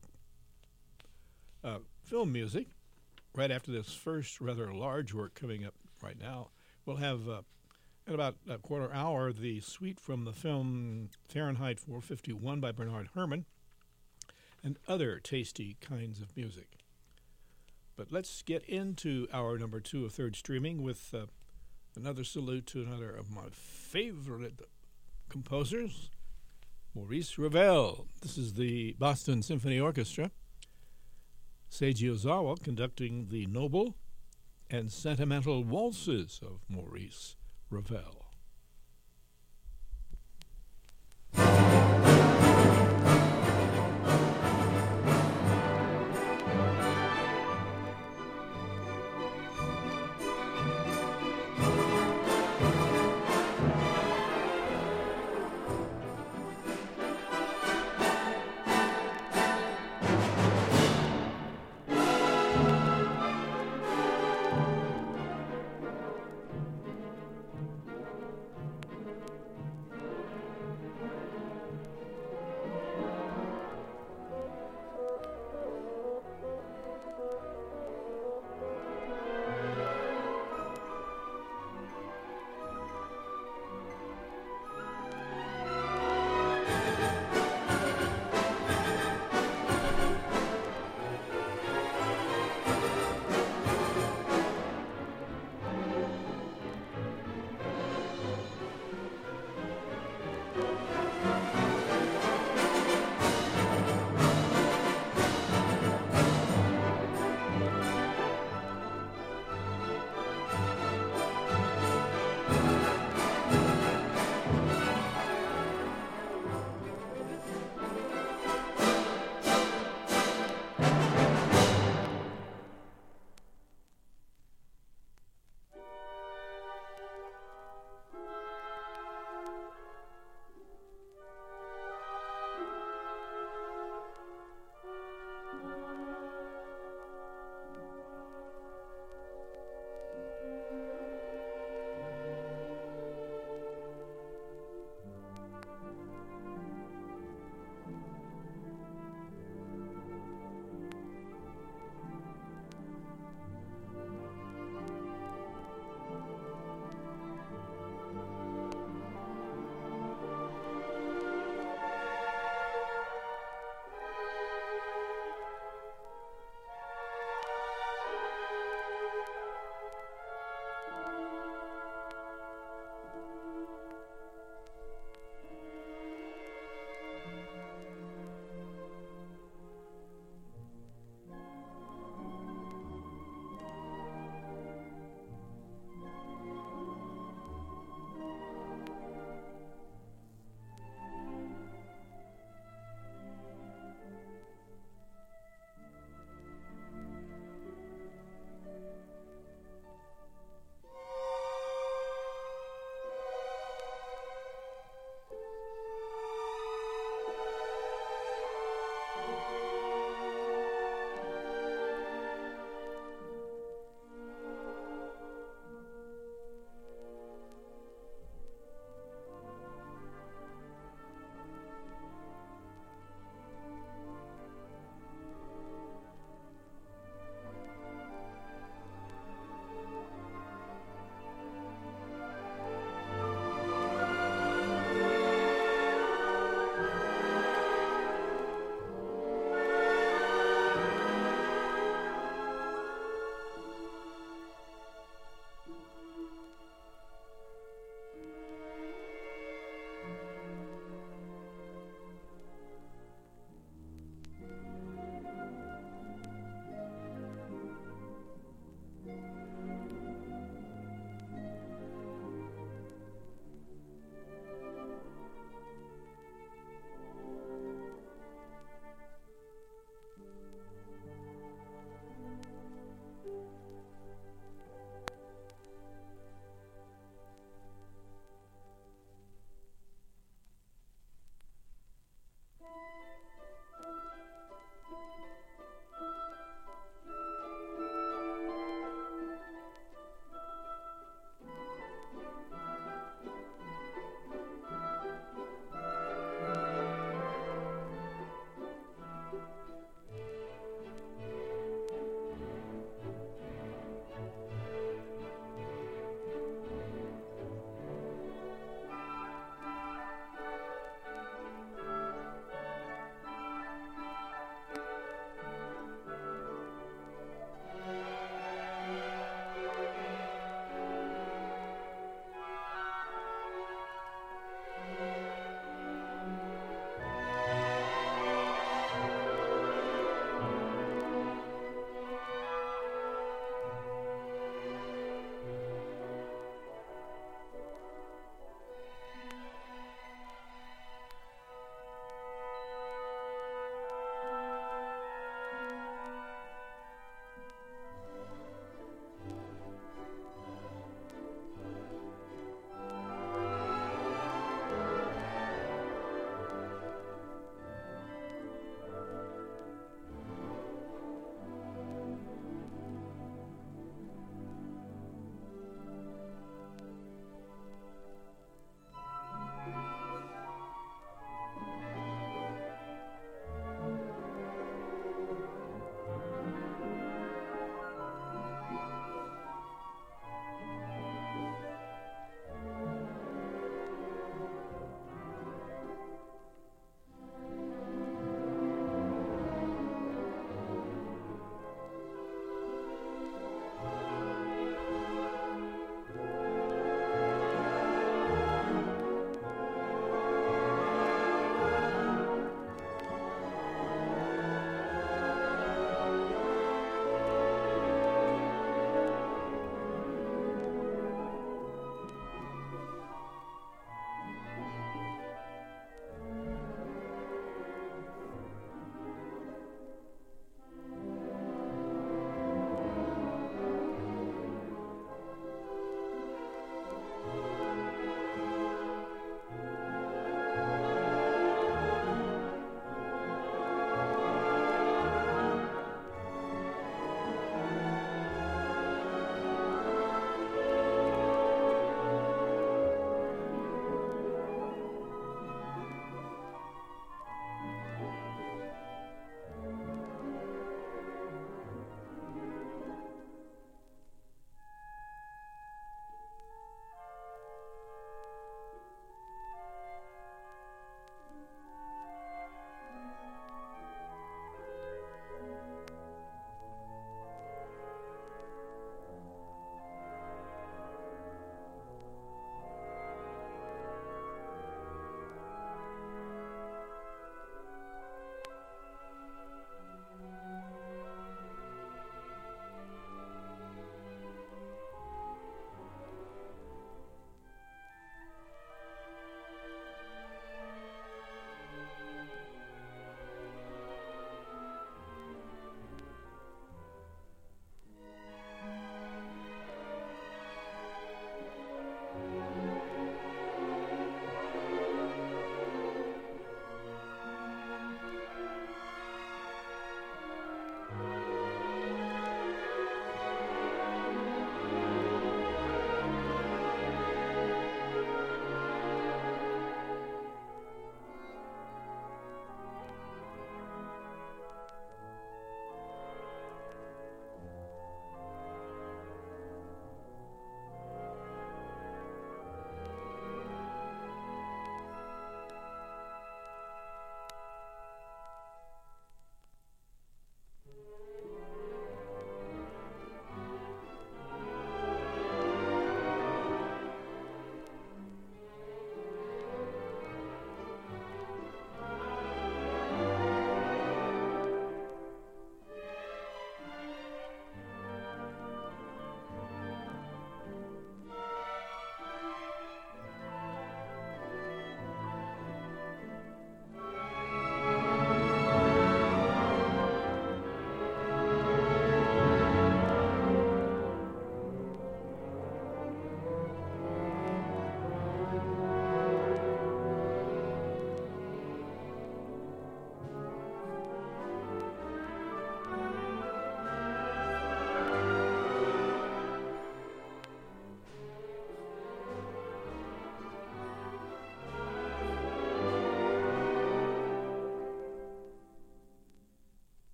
uh, 1.63 1.77
film 2.03 2.33
music. 2.33 2.67
Right 3.33 3.51
after 3.51 3.71
this 3.71 3.93
first 3.93 4.41
rather 4.41 4.73
large 4.73 5.13
work 5.13 5.35
coming 5.35 5.63
up 5.63 5.75
right 6.03 6.19
now, 6.19 6.49
we'll 6.85 6.97
have 6.97 7.29
uh, 7.29 7.41
in 8.05 8.15
about 8.15 8.35
a 8.49 8.57
quarter 8.57 8.91
hour 8.91 9.31
the 9.31 9.61
suite 9.61 9.99
from 9.99 10.25
the 10.25 10.33
film 10.33 11.09
Fahrenheit 11.29 11.79
451 11.79 12.59
by 12.59 12.71
Bernard 12.73 13.09
Herrmann 13.13 13.45
and 14.61 14.77
other 14.87 15.19
tasty 15.19 15.77
kinds 15.79 16.19
of 16.19 16.35
music. 16.35 16.78
But 17.99 18.13
let's 18.13 18.43
get 18.43 18.63
into 18.63 19.27
our 19.33 19.57
number 19.57 19.81
two 19.81 20.05
of 20.05 20.13
third 20.13 20.37
streaming 20.37 20.83
with 20.83 21.13
uh, 21.13 21.25
another 21.97 22.23
salute 22.23 22.65
to 22.67 22.81
another 22.81 23.09
of 23.09 23.29
my 23.29 23.49
favorite 23.51 24.61
composers, 25.27 26.09
Maurice 26.95 27.37
Ravel. 27.37 28.07
This 28.21 28.37
is 28.37 28.53
the 28.53 28.95
Boston 28.97 29.41
Symphony 29.41 29.81
Orchestra. 29.81 30.31
Seiji 31.69 32.09
Ozawa 32.09 32.63
conducting 32.63 33.27
the 33.29 33.47
noble 33.47 33.97
and 34.69 34.89
sentimental 34.89 35.65
waltzes 35.65 36.39
of 36.41 36.61
Maurice 36.69 37.35
Ravel. 37.69 38.28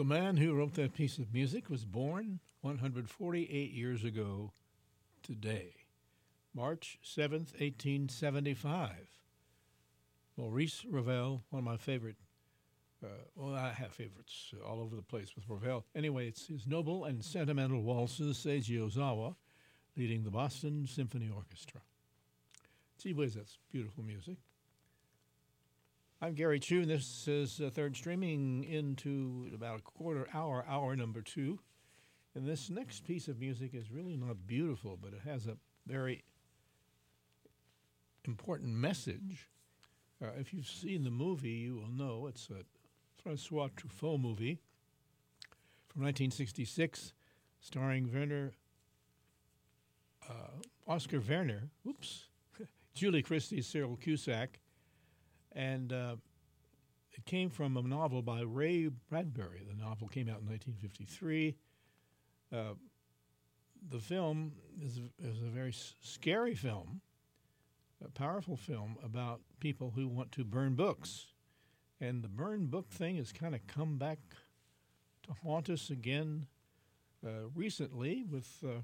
The 0.00 0.04
man 0.06 0.38
who 0.38 0.54
wrote 0.54 0.72
that 0.76 0.94
piece 0.94 1.18
of 1.18 1.34
music 1.34 1.68
was 1.68 1.84
born 1.84 2.40
148 2.62 3.70
years 3.70 4.02
ago 4.02 4.54
today, 5.22 5.74
March 6.54 6.98
7th, 7.04 7.52
1875. 7.60 8.92
Maurice 10.38 10.86
Ravel, 10.88 11.44
one 11.50 11.58
of 11.58 11.64
my 11.66 11.76
favorite. 11.76 12.16
Uh, 13.04 13.08
well, 13.36 13.54
I 13.54 13.72
have 13.72 13.92
favorites 13.92 14.54
all 14.66 14.80
over 14.80 14.96
the 14.96 15.02
place 15.02 15.34
with 15.36 15.44
Ravel. 15.46 15.84
Anyway, 15.94 16.28
it's 16.28 16.46
his 16.46 16.66
noble 16.66 17.04
and 17.04 17.22
sentimental 17.22 17.82
waltzes, 17.82 18.38
Seiji 18.38 18.78
Ozawa, 18.80 19.34
leading 19.98 20.24
the 20.24 20.30
Boston 20.30 20.86
Symphony 20.86 21.28
Orchestra. 21.28 21.82
Whiz, 23.04 23.34
that's 23.34 23.58
beautiful 23.70 24.02
music. 24.02 24.38
I'm 26.22 26.34
Gary 26.34 26.60
Chu, 26.60 26.82
and 26.82 26.90
this 26.90 27.26
is 27.26 27.62
uh, 27.62 27.70
third 27.70 27.96
streaming 27.96 28.64
into 28.64 29.48
about 29.54 29.78
a 29.78 29.82
quarter 29.82 30.28
hour, 30.34 30.66
hour 30.68 30.94
number 30.94 31.22
two. 31.22 31.60
And 32.34 32.46
this 32.46 32.68
next 32.68 33.06
piece 33.06 33.26
of 33.26 33.40
music 33.40 33.70
is 33.72 33.90
really 33.90 34.18
not 34.18 34.46
beautiful, 34.46 34.98
but 35.00 35.14
it 35.14 35.22
has 35.24 35.46
a 35.46 35.56
very 35.86 36.24
important 38.26 38.74
message. 38.74 39.48
Uh, 40.22 40.26
if 40.38 40.52
you've 40.52 40.66
seen 40.66 41.04
the 41.04 41.10
movie, 41.10 41.52
you 41.52 41.76
will 41.76 41.88
know 41.88 42.26
it's 42.26 42.50
a 42.50 42.64
Francois 43.22 43.68
Truffaut 43.74 44.20
movie 44.20 44.60
from 45.88 46.02
1966, 46.02 47.14
starring 47.62 48.12
Werner, 48.12 48.52
uh, 50.28 50.60
Oskar 50.86 51.20
Werner, 51.20 51.70
oops, 51.88 52.24
Julie 52.94 53.22
Christie, 53.22 53.62
Cyril 53.62 53.96
Cusack, 53.96 54.60
and 55.52 55.92
uh, 55.92 56.16
it 57.12 57.24
came 57.24 57.50
from 57.50 57.76
a 57.76 57.82
novel 57.82 58.22
by 58.22 58.40
Ray 58.42 58.88
Bradbury. 58.88 59.62
The 59.68 59.82
novel 59.82 60.08
came 60.08 60.28
out 60.28 60.40
in 60.40 60.48
1953. 60.48 61.56
Uh, 62.52 62.74
the 63.88 63.98
film 63.98 64.52
is 64.80 64.98
a, 64.98 65.26
is 65.26 65.42
a 65.42 65.50
very 65.50 65.72
scary 65.72 66.54
film, 66.54 67.00
a 68.04 68.08
powerful 68.10 68.56
film 68.56 68.96
about 69.04 69.40
people 69.60 69.92
who 69.94 70.06
want 70.06 70.32
to 70.32 70.44
burn 70.44 70.74
books. 70.74 71.26
And 72.00 72.22
the 72.22 72.28
burn 72.28 72.66
book 72.66 72.90
thing 72.90 73.16
has 73.16 73.32
kind 73.32 73.54
of 73.54 73.66
come 73.66 73.98
back 73.98 74.18
to 75.24 75.34
haunt 75.42 75.68
us 75.68 75.90
again 75.90 76.46
uh, 77.26 77.48
recently 77.54 78.24
with 78.24 78.48
uh, 78.64 78.80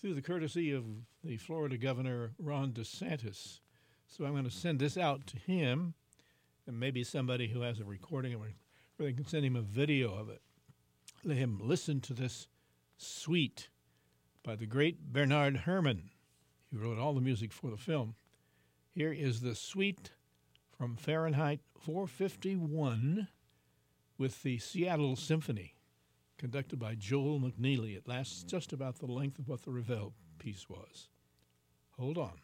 through 0.00 0.14
the 0.14 0.22
courtesy 0.22 0.70
of 0.70 0.84
the 1.22 1.38
Florida 1.38 1.78
governor 1.78 2.32
Ron 2.38 2.72
DeSantis. 2.72 3.60
So 4.16 4.24
I'm 4.24 4.30
going 4.30 4.44
to 4.44 4.50
send 4.50 4.78
this 4.78 4.96
out 4.96 5.26
to 5.26 5.38
him, 5.38 5.94
and 6.68 6.78
maybe 6.78 7.02
somebody 7.02 7.48
who 7.48 7.62
has 7.62 7.80
a 7.80 7.84
recording 7.84 8.32
of 8.32 8.44
it, 8.44 8.54
or 8.96 9.06
they 9.06 9.12
can 9.12 9.26
send 9.26 9.44
him 9.44 9.56
a 9.56 9.60
video 9.60 10.14
of 10.14 10.28
it. 10.28 10.40
Let 11.24 11.36
him 11.36 11.58
listen 11.60 12.00
to 12.02 12.14
this 12.14 12.46
suite 12.96 13.70
by 14.44 14.54
the 14.54 14.66
great 14.66 15.12
Bernard 15.12 15.56
Herrmann. 15.56 16.10
He 16.70 16.76
wrote 16.76 16.96
all 16.96 17.12
the 17.12 17.20
music 17.20 17.52
for 17.52 17.72
the 17.72 17.76
film. 17.76 18.14
Here 18.92 19.12
is 19.12 19.40
the 19.40 19.56
suite 19.56 20.10
from 20.78 20.94
Fahrenheit 20.94 21.58
451 21.80 23.26
with 24.16 24.44
the 24.44 24.58
Seattle 24.58 25.16
Symphony, 25.16 25.74
conducted 26.38 26.78
by 26.78 26.94
Joel 26.94 27.40
McNeely. 27.40 27.96
It 27.96 28.06
lasts 28.06 28.44
just 28.44 28.72
about 28.72 29.00
the 29.00 29.10
length 29.10 29.40
of 29.40 29.48
what 29.48 29.62
the 29.62 29.72
Ravel 29.72 30.12
piece 30.38 30.68
was. 30.68 31.08
Hold 31.98 32.16
on. 32.16 32.43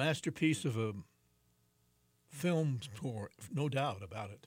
Masterpiece 0.00 0.64
of 0.64 0.78
a 0.78 0.94
film 2.26 2.80
score, 2.82 3.28
no 3.52 3.68
doubt 3.68 4.02
about 4.02 4.30
it. 4.30 4.46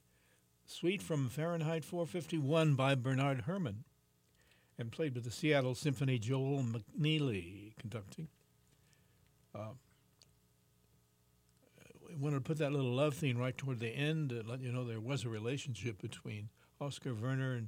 Suite 0.66 1.04
from 1.04 1.30
Fahrenheit 1.30 1.86
451 1.86 2.74
by 2.74 2.96
Bernard 2.96 3.44
Herrmann 3.46 3.84
and 4.80 4.92
played 4.92 5.14
with 5.14 5.26
the 5.26 5.30
Seattle 5.30 5.76
Symphony 5.76 6.18
Joel 6.18 6.64
McNeely 6.64 7.78
conducting. 7.78 8.30
Uh, 9.54 9.74
I 11.80 12.16
wanted 12.18 12.38
to 12.38 12.42
put 12.42 12.58
that 12.58 12.72
little 12.72 12.96
love 12.96 13.14
theme 13.14 13.38
right 13.38 13.56
toward 13.56 13.80
the 13.80 13.90
end 13.90 14.30
to 14.30 14.42
let 14.42 14.60
you 14.60 14.72
know 14.72 14.84
there 14.84 15.00
was 15.00 15.24
a 15.24 15.30
relationship 15.30 16.02
between 16.02 16.50
Oskar 16.82 17.14
Werner 17.14 17.54
and 17.54 17.68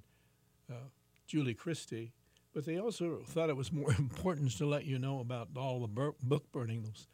uh, 0.71 0.87
Julie 1.27 1.53
Christie, 1.53 2.13
but 2.51 2.65
they 2.65 2.79
also 2.79 3.19
thought 3.27 3.51
it 3.51 3.55
was 3.55 3.71
more 3.71 3.91
important 3.99 4.57
to 4.57 4.65
let 4.65 4.85
you 4.85 4.97
know 4.97 5.19
about 5.19 5.49
all 5.55 5.81
the 5.81 6.13
book 6.23 6.51
burning. 6.51 6.81
Those 6.81 7.07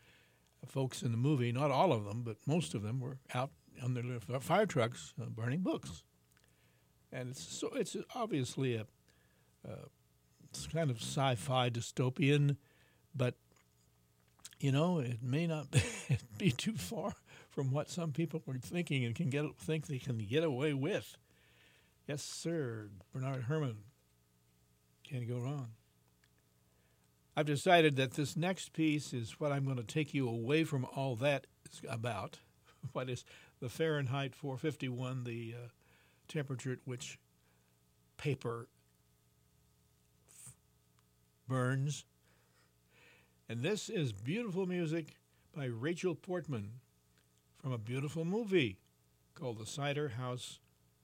folks 0.71 1.03
in 1.03 1.11
the 1.11 1.17
movie, 1.17 1.51
not 1.51 1.69
all 1.69 1.91
of 1.91 2.05
them, 2.05 2.23
but 2.23 2.37
most 2.47 2.73
of 2.73 2.81
them 2.81 2.99
were 2.99 3.17
out 3.33 3.51
on 3.83 3.93
their 3.93 4.39
fire 4.39 4.65
trucks 4.65 5.13
uh, 5.21 5.25
burning 5.25 5.59
books, 5.59 6.03
and 7.11 7.29
it's 7.29 7.43
so 7.43 7.69
it's 7.75 7.95
obviously 8.15 8.75
a 8.75 8.85
uh, 9.67 9.85
kind 10.73 10.89
of 10.89 10.97
sci-fi 10.97 11.69
dystopian, 11.69 12.55
but 13.13 13.35
you 14.59 14.71
know 14.71 14.99
it 14.99 15.21
may 15.21 15.45
not 15.45 15.67
be 16.37 16.51
too 16.51 16.73
far 16.73 17.13
from 17.49 17.71
what 17.71 17.89
some 17.89 18.11
people 18.11 18.41
are 18.47 18.57
thinking 18.59 19.03
and 19.03 19.13
can 19.13 19.29
get 19.29 19.45
think 19.57 19.87
they 19.87 19.99
can 19.99 20.17
get 20.19 20.43
away 20.43 20.73
with. 20.73 21.17
Yes, 22.07 22.23
sir, 22.23 22.89
Bernard 23.13 23.45
Herrmann. 23.47 23.77
Can't 25.03 25.27
go 25.27 25.37
wrong. 25.37 25.67
I've 27.35 27.45
decided 27.45 27.95
that 27.95 28.13
this 28.13 28.35
next 28.35 28.73
piece 28.73 29.13
is 29.13 29.39
what 29.39 29.51
I'm 29.51 29.63
going 29.63 29.77
to 29.77 29.83
take 29.83 30.13
you 30.13 30.27
away 30.27 30.63
from 30.63 30.85
all 30.95 31.15
that 31.17 31.47
is 31.71 31.81
about. 31.89 32.39
What 32.93 33.11
is 33.11 33.23
the 33.59 33.69
Fahrenheit 33.69 34.33
451, 34.33 35.23
the 35.23 35.53
uh, 35.55 35.67
temperature 36.27 36.71
at 36.71 36.79
which 36.83 37.19
paper 38.17 38.67
f- 40.27 40.55
burns. 41.47 42.05
And 43.47 43.61
this 43.61 43.87
is 43.87 44.13
beautiful 44.13 44.65
music 44.65 45.17
by 45.55 45.65
Rachel 45.65 46.15
Portman 46.15 46.71
from 47.61 47.71
a 47.71 47.77
beautiful 47.77 48.25
movie 48.25 48.79
called 49.35 49.59
The 49.59 49.67
Cider 49.67 50.09
House 50.09 50.59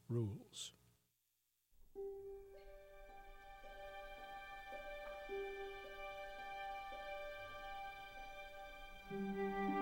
Rules. 0.10 0.72
Música 9.10 9.77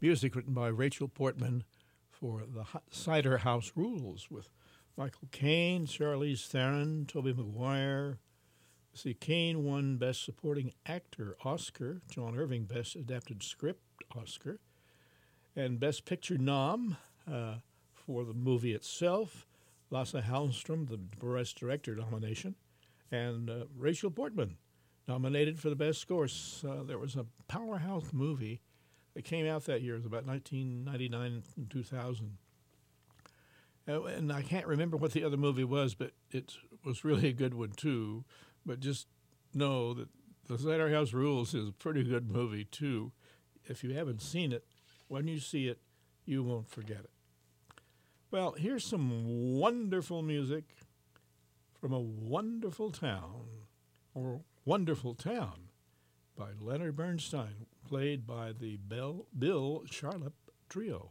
Music 0.00 0.36
written 0.36 0.54
by 0.54 0.68
Rachel 0.68 1.08
Portman 1.08 1.64
for 2.08 2.44
the 2.46 2.64
Cider 2.88 3.38
House 3.38 3.72
Rules 3.74 4.30
with 4.30 4.48
Michael 4.96 5.26
Caine, 5.32 5.86
Charlize 5.86 6.46
Theron, 6.46 7.04
Tobey 7.06 7.32
Maguire. 7.32 8.18
See, 8.94 9.14
Caine 9.14 9.64
won 9.64 9.96
Best 9.96 10.24
Supporting 10.24 10.72
Actor 10.86 11.36
Oscar, 11.44 12.00
John 12.08 12.38
Irving 12.38 12.64
Best 12.64 12.94
Adapted 12.94 13.42
Script 13.42 13.82
Oscar, 14.16 14.60
and 15.56 15.80
Best 15.80 16.04
Picture 16.04 16.38
nom 16.38 16.96
uh, 17.28 17.56
for 17.92 18.24
the 18.24 18.34
movie 18.34 18.74
itself, 18.74 19.48
Lasse 19.90 20.12
Hallström, 20.12 20.88
the 20.88 20.96
Best 20.96 21.58
Director 21.58 21.96
nomination, 21.96 22.54
and 23.10 23.50
uh, 23.50 23.64
Rachel 23.76 24.12
Portman 24.12 24.58
nominated 25.08 25.58
for 25.58 25.70
the 25.70 25.76
best 25.76 26.00
score. 26.00 26.28
Uh, 26.64 26.84
there 26.84 26.98
was 26.98 27.16
a 27.16 27.26
powerhouse 27.48 28.12
movie 28.12 28.60
that 29.18 29.24
came 29.24 29.48
out 29.48 29.64
that 29.64 29.82
year. 29.82 29.94
It 29.94 29.96
was 29.96 30.06
about 30.06 30.26
1999 30.26 31.42
and 31.56 31.70
2000. 31.70 32.38
Uh, 33.88 34.04
and 34.04 34.32
I 34.32 34.42
can't 34.42 34.64
remember 34.64 34.96
what 34.96 35.10
the 35.10 35.24
other 35.24 35.36
movie 35.36 35.64
was, 35.64 35.96
but 35.96 36.12
it 36.30 36.54
was 36.84 37.04
really 37.04 37.26
a 37.30 37.32
good 37.32 37.52
one 37.52 37.72
too. 37.72 38.24
But 38.64 38.78
just 38.78 39.08
know 39.52 39.92
that 39.92 40.06
The 40.46 40.88
House 40.92 41.12
Rules 41.12 41.52
is 41.52 41.68
a 41.68 41.72
pretty 41.72 42.04
good 42.04 42.30
movie 42.30 42.62
too. 42.62 43.10
If 43.64 43.82
you 43.82 43.92
haven't 43.92 44.22
seen 44.22 44.52
it, 44.52 44.64
when 45.08 45.26
you 45.26 45.40
see 45.40 45.66
it, 45.66 45.80
you 46.24 46.44
won't 46.44 46.70
forget 46.70 47.00
it. 47.00 47.10
Well, 48.30 48.54
here's 48.56 48.84
some 48.84 49.58
wonderful 49.58 50.22
music 50.22 50.62
from 51.80 51.92
a 51.92 51.98
wonderful 51.98 52.92
town, 52.92 53.46
or 54.14 54.42
Wonderful 54.64 55.16
Town 55.16 55.70
by 56.36 56.50
Leonard 56.60 56.94
Bernstein, 56.94 57.66
played 57.88 58.26
by 58.26 58.52
the 58.52 58.76
Bell, 58.76 59.26
Bill 59.38 59.82
Charlap 59.88 60.32
Trio. 60.68 61.10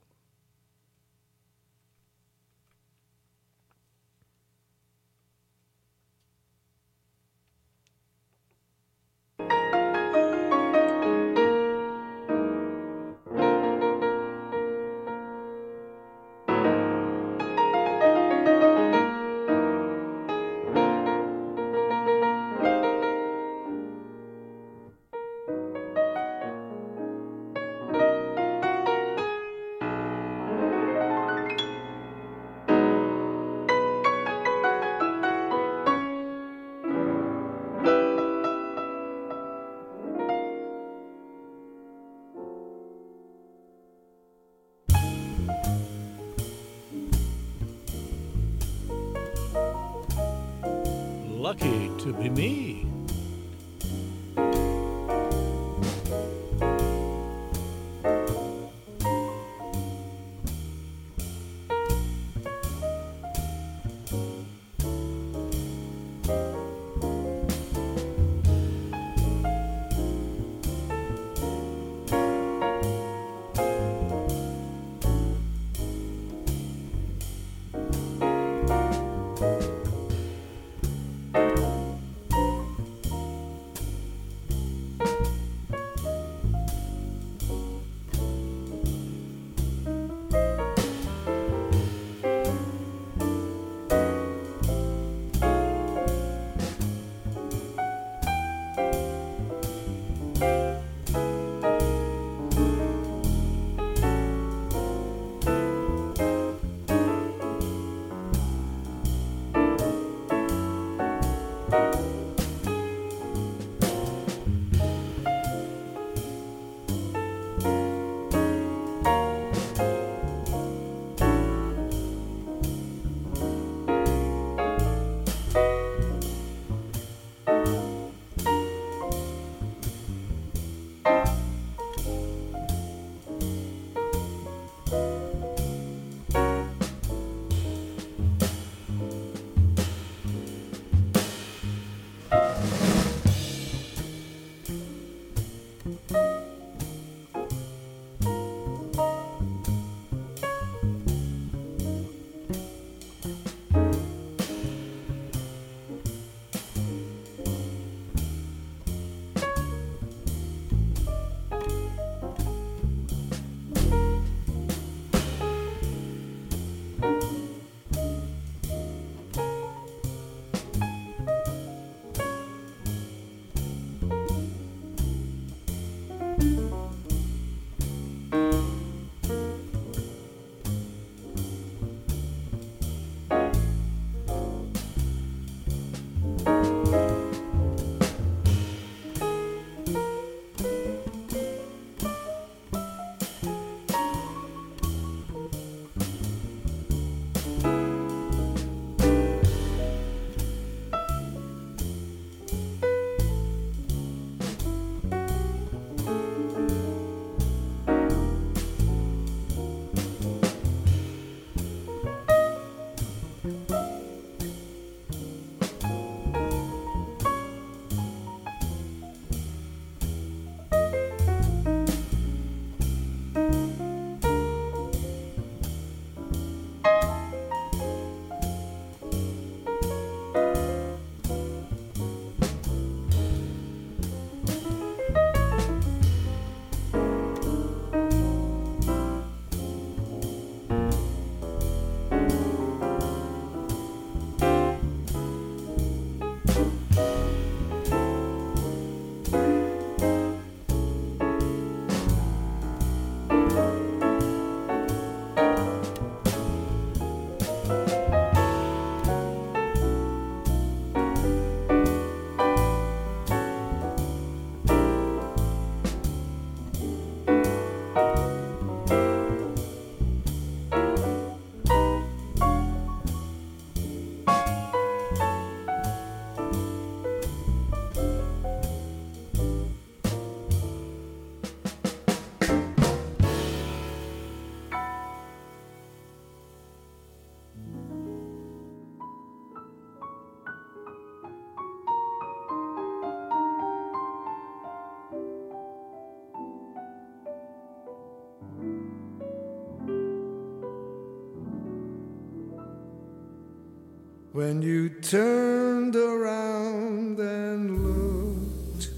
When 304.37 304.61
you 304.61 304.87
turned 304.87 305.95
around 305.95 307.19
and 307.19 307.83
looked 307.83 308.91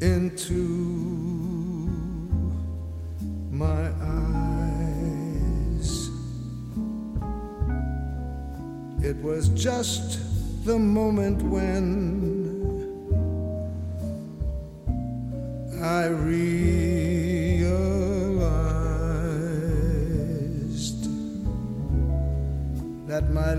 into 0.00 0.54
my 3.50 3.90
eyes. 4.00 5.28
It 9.04 9.16
was 9.16 9.50
just 9.50 10.18
the 10.64 10.78
moment 10.78 11.42
when 11.42 12.15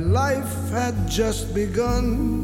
life 0.01 0.69
had 0.69 1.07
just 1.07 1.53
begun. 1.53 2.35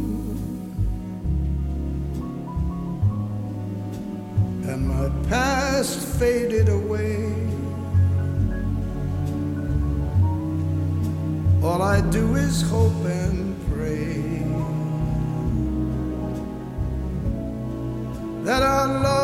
And 4.68 4.88
my 4.88 5.10
past 5.30 6.00
faded 6.20 6.70
away. 6.70 7.34
All 11.64 11.82
I 11.82 12.02
do 12.12 12.36
is 12.36 12.62
hope 12.62 13.06
and 13.06 13.56
pray 13.72 14.44
that 18.44 18.62
our 18.62 18.88
love 19.02 19.23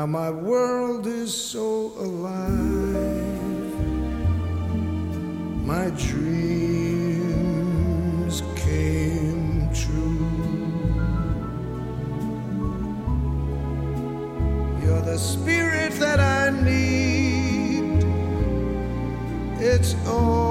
Now 0.00 0.06
my 0.06 0.30
world 0.30 1.06
is 1.06 1.30
so 1.34 1.92
alive, 1.98 3.74
my 5.66 5.90
dreams 5.90 7.20
came 8.56 9.68
true. 9.74 10.24
You're 14.82 15.02
the 15.02 15.18
spirit 15.18 15.92
that 16.00 16.18
I 16.18 16.48
need. 16.48 18.02
It's 19.60 19.94
all 20.06 20.49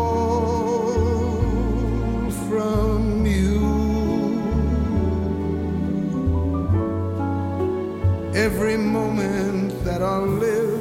that 10.00 10.06
I'll 10.06 10.26
live, 10.26 10.80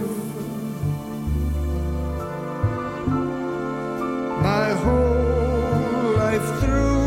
my 4.42 4.70
whole 4.84 6.12
life 6.22 6.48
through. 6.60 6.98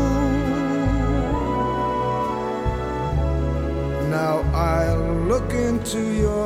Now 4.10 4.42
I'll 4.52 5.14
look 5.32 5.52
into 5.52 6.00
your 6.12 6.41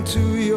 into 0.00 0.40
your 0.40 0.49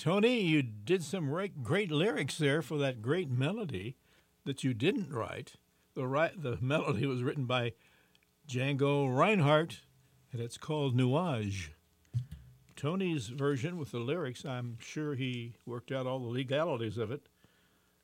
Tony, 0.00 0.40
you 0.40 0.62
did 0.62 1.04
some 1.04 1.28
great, 1.62 1.90
lyrics 1.90 2.38
there 2.38 2.62
for 2.62 2.78
that 2.78 3.02
great 3.02 3.28
melody 3.30 3.96
that 4.46 4.64
you 4.64 4.72
didn't 4.72 5.12
write. 5.12 5.56
The, 5.94 6.30
the 6.38 6.56
melody 6.62 7.04
was 7.04 7.22
written 7.22 7.44
by 7.44 7.74
Django 8.48 9.14
Reinhardt, 9.14 9.82
and 10.32 10.40
it's 10.40 10.56
called 10.56 10.96
Nuages. 10.96 11.68
Tony's 12.76 13.26
version 13.26 13.76
with 13.76 13.90
the 13.90 13.98
lyrics, 13.98 14.46
I'm 14.46 14.78
sure 14.80 15.16
he 15.16 15.52
worked 15.66 15.92
out 15.92 16.06
all 16.06 16.18
the 16.18 16.28
legalities 16.28 16.96
of 16.96 17.10
it, 17.10 17.28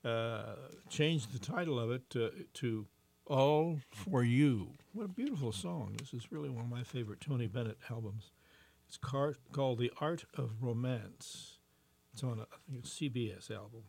uh, 0.04 0.56
changed 0.90 1.32
the 1.32 1.38
title 1.38 1.80
of 1.80 1.90
it 1.90 2.10
to, 2.10 2.30
to 2.52 2.86
All 3.24 3.80
for 3.90 4.22
You. 4.22 4.74
What 4.92 5.06
a 5.06 5.08
beautiful 5.08 5.50
song. 5.50 5.96
This 5.98 6.12
is 6.12 6.30
really 6.30 6.50
one 6.50 6.66
of 6.66 6.70
my 6.70 6.82
favorite 6.82 7.22
Tony 7.22 7.46
Bennett 7.46 7.78
albums. 7.90 8.32
It's 8.86 8.98
car- 8.98 9.36
called 9.50 9.78
The 9.78 9.90
Art 9.98 10.26
of 10.36 10.62
Romance. 10.62 11.55
It's 12.16 12.24
on 12.24 12.38
a 12.38 12.44
I 12.44 12.72
think 12.72 12.86
CBS 12.86 13.50
album. 13.50 13.82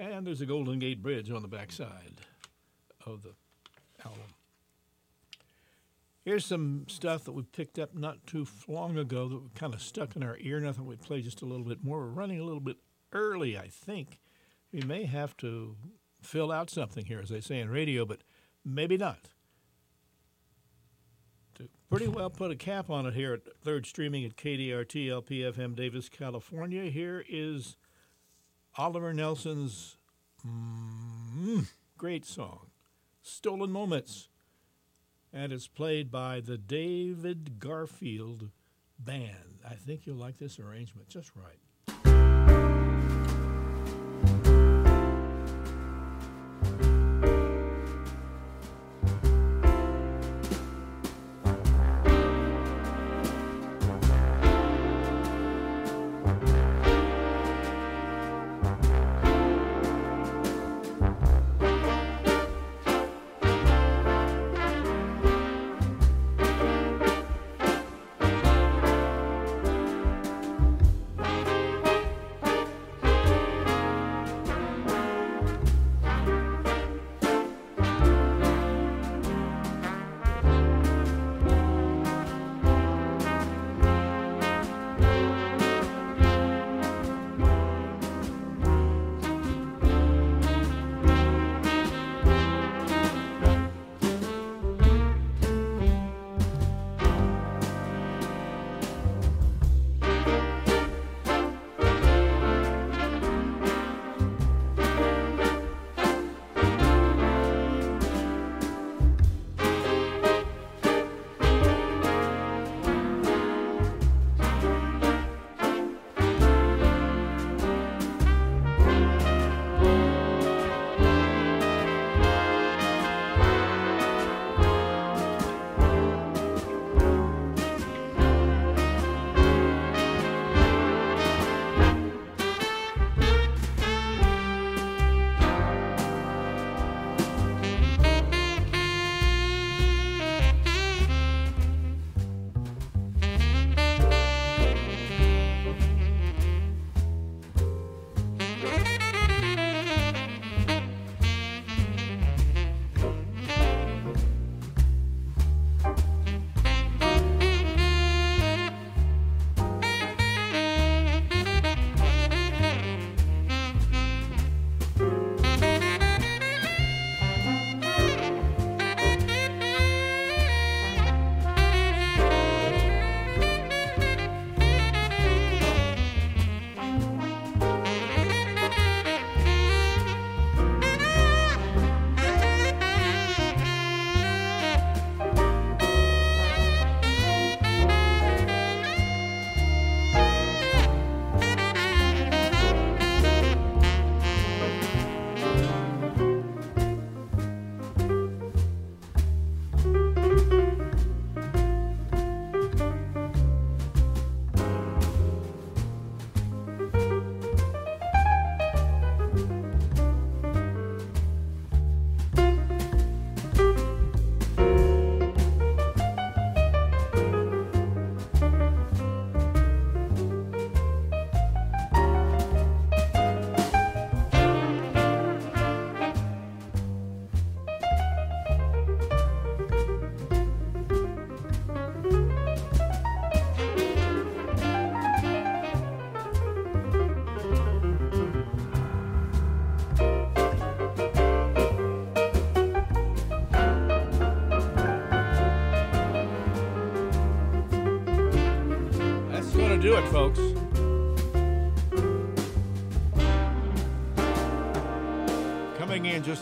And 0.00 0.26
there's 0.26 0.40
a 0.40 0.46
Golden 0.46 0.80
Gate 0.80 1.00
Bridge 1.00 1.30
on 1.30 1.42
the 1.42 1.48
backside 1.48 2.10
of 3.06 3.22
the 3.22 3.34
album. 4.04 4.34
Here's 6.24 6.44
some 6.44 6.86
stuff 6.88 7.22
that 7.22 7.30
we 7.30 7.44
picked 7.44 7.78
up 7.78 7.94
not 7.94 8.26
too 8.26 8.48
long 8.66 8.98
ago 8.98 9.28
that 9.28 9.54
kind 9.54 9.74
of 9.74 9.80
stuck 9.80 10.16
in 10.16 10.24
our 10.24 10.36
ear. 10.40 10.58
Nothing 10.58 10.86
we 10.86 10.96
play 10.96 11.22
just 11.22 11.40
a 11.40 11.44
little 11.44 11.64
bit 11.64 11.84
more. 11.84 12.00
We're 12.00 12.06
running 12.06 12.40
a 12.40 12.44
little 12.44 12.58
bit 12.58 12.78
early, 13.12 13.56
I 13.56 13.68
think. 13.68 14.18
We 14.72 14.80
may 14.80 15.04
have 15.04 15.36
to 15.36 15.76
fill 16.20 16.50
out 16.50 16.68
something 16.68 17.04
here, 17.04 17.20
as 17.22 17.28
they 17.28 17.40
say 17.40 17.60
in 17.60 17.70
radio, 17.70 18.04
but 18.04 18.22
maybe 18.64 18.96
not. 18.96 19.28
Pretty 21.90 22.08
well 22.08 22.30
put 22.30 22.50
a 22.50 22.56
cap 22.56 22.90
on 22.90 23.06
it 23.06 23.14
here 23.14 23.34
at 23.34 23.56
third 23.62 23.86
streaming 23.86 24.24
at 24.24 24.36
KDRT 24.36 25.06
LPFM 25.08 25.76
Davis, 25.76 26.08
California. 26.08 26.84
Here 26.84 27.24
is 27.28 27.76
Oliver 28.76 29.12
Nelson's 29.12 29.96
mm, 30.44 31.66
great 31.96 32.24
song, 32.24 32.70
Stolen 33.22 33.70
Moments. 33.70 34.28
And 35.32 35.52
it's 35.52 35.68
played 35.68 36.10
by 36.10 36.40
the 36.40 36.56
David 36.56 37.58
Garfield 37.58 38.50
Band. 38.98 39.60
I 39.68 39.74
think 39.74 40.06
you'll 40.06 40.16
like 40.16 40.38
this 40.38 40.58
arrangement 40.58 41.08
just 41.08 41.32
right. 41.36 41.58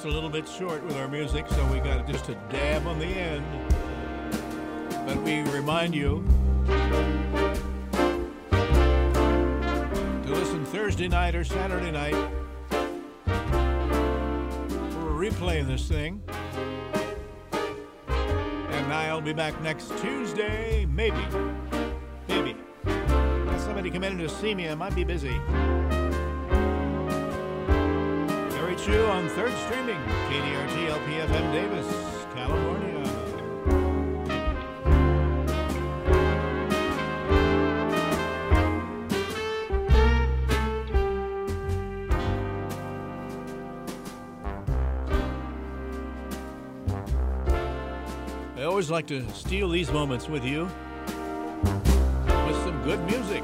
A 0.04 0.08
little 0.08 0.30
bit 0.30 0.48
short 0.48 0.82
with 0.84 0.96
our 0.96 1.06
music, 1.06 1.46
so 1.48 1.66
we 1.66 1.78
got 1.78 2.06
just 2.08 2.28
a 2.28 2.34
dab 2.50 2.86
on 2.86 2.98
the 2.98 3.06
end. 3.06 3.44
But 5.06 5.22
we 5.22 5.42
remind 5.50 5.94
you 5.94 6.24
to 10.22 10.28
listen 10.28 10.64
Thursday 10.66 11.08
night 11.08 11.34
or 11.34 11.44
Saturday 11.44 11.90
night. 11.90 12.14
We're 14.96 15.30
replaying 15.30 15.66
this 15.68 15.86
thing. 15.86 16.22
And 17.52 18.92
I'll 18.92 19.20
be 19.20 19.32
back 19.32 19.60
next 19.62 19.96
Tuesday, 19.98 20.84
maybe. 20.86 21.24
Maybe. 22.28 22.56
Got 22.84 23.60
somebody 23.60 23.90
come 23.90 24.04
in 24.04 24.18
to 24.18 24.28
see 24.28 24.54
me. 24.54 24.68
I 24.68 24.74
might 24.74 24.94
be 24.96 25.04
busy. 25.04 25.38
Gary 28.84 29.04
on 29.06 29.28
third 29.28 29.52
streaming, 29.58 29.96
KDRT 30.28 30.88
LPFM 30.88 31.52
Davis, 31.52 31.86
California. 32.34 32.88
I 48.56 48.64
always 48.64 48.90
like 48.90 49.06
to 49.06 49.28
steal 49.30 49.68
these 49.68 49.92
moments 49.92 50.28
with 50.28 50.44
you 50.44 50.64
with 52.46 52.56
some 52.64 52.82
good 52.82 53.00
music. 53.06 53.41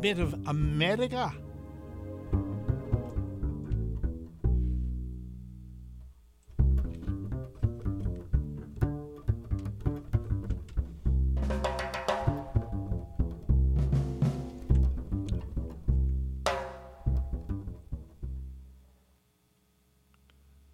Bit 0.00 0.18
of 0.18 0.34
America. 0.46 1.32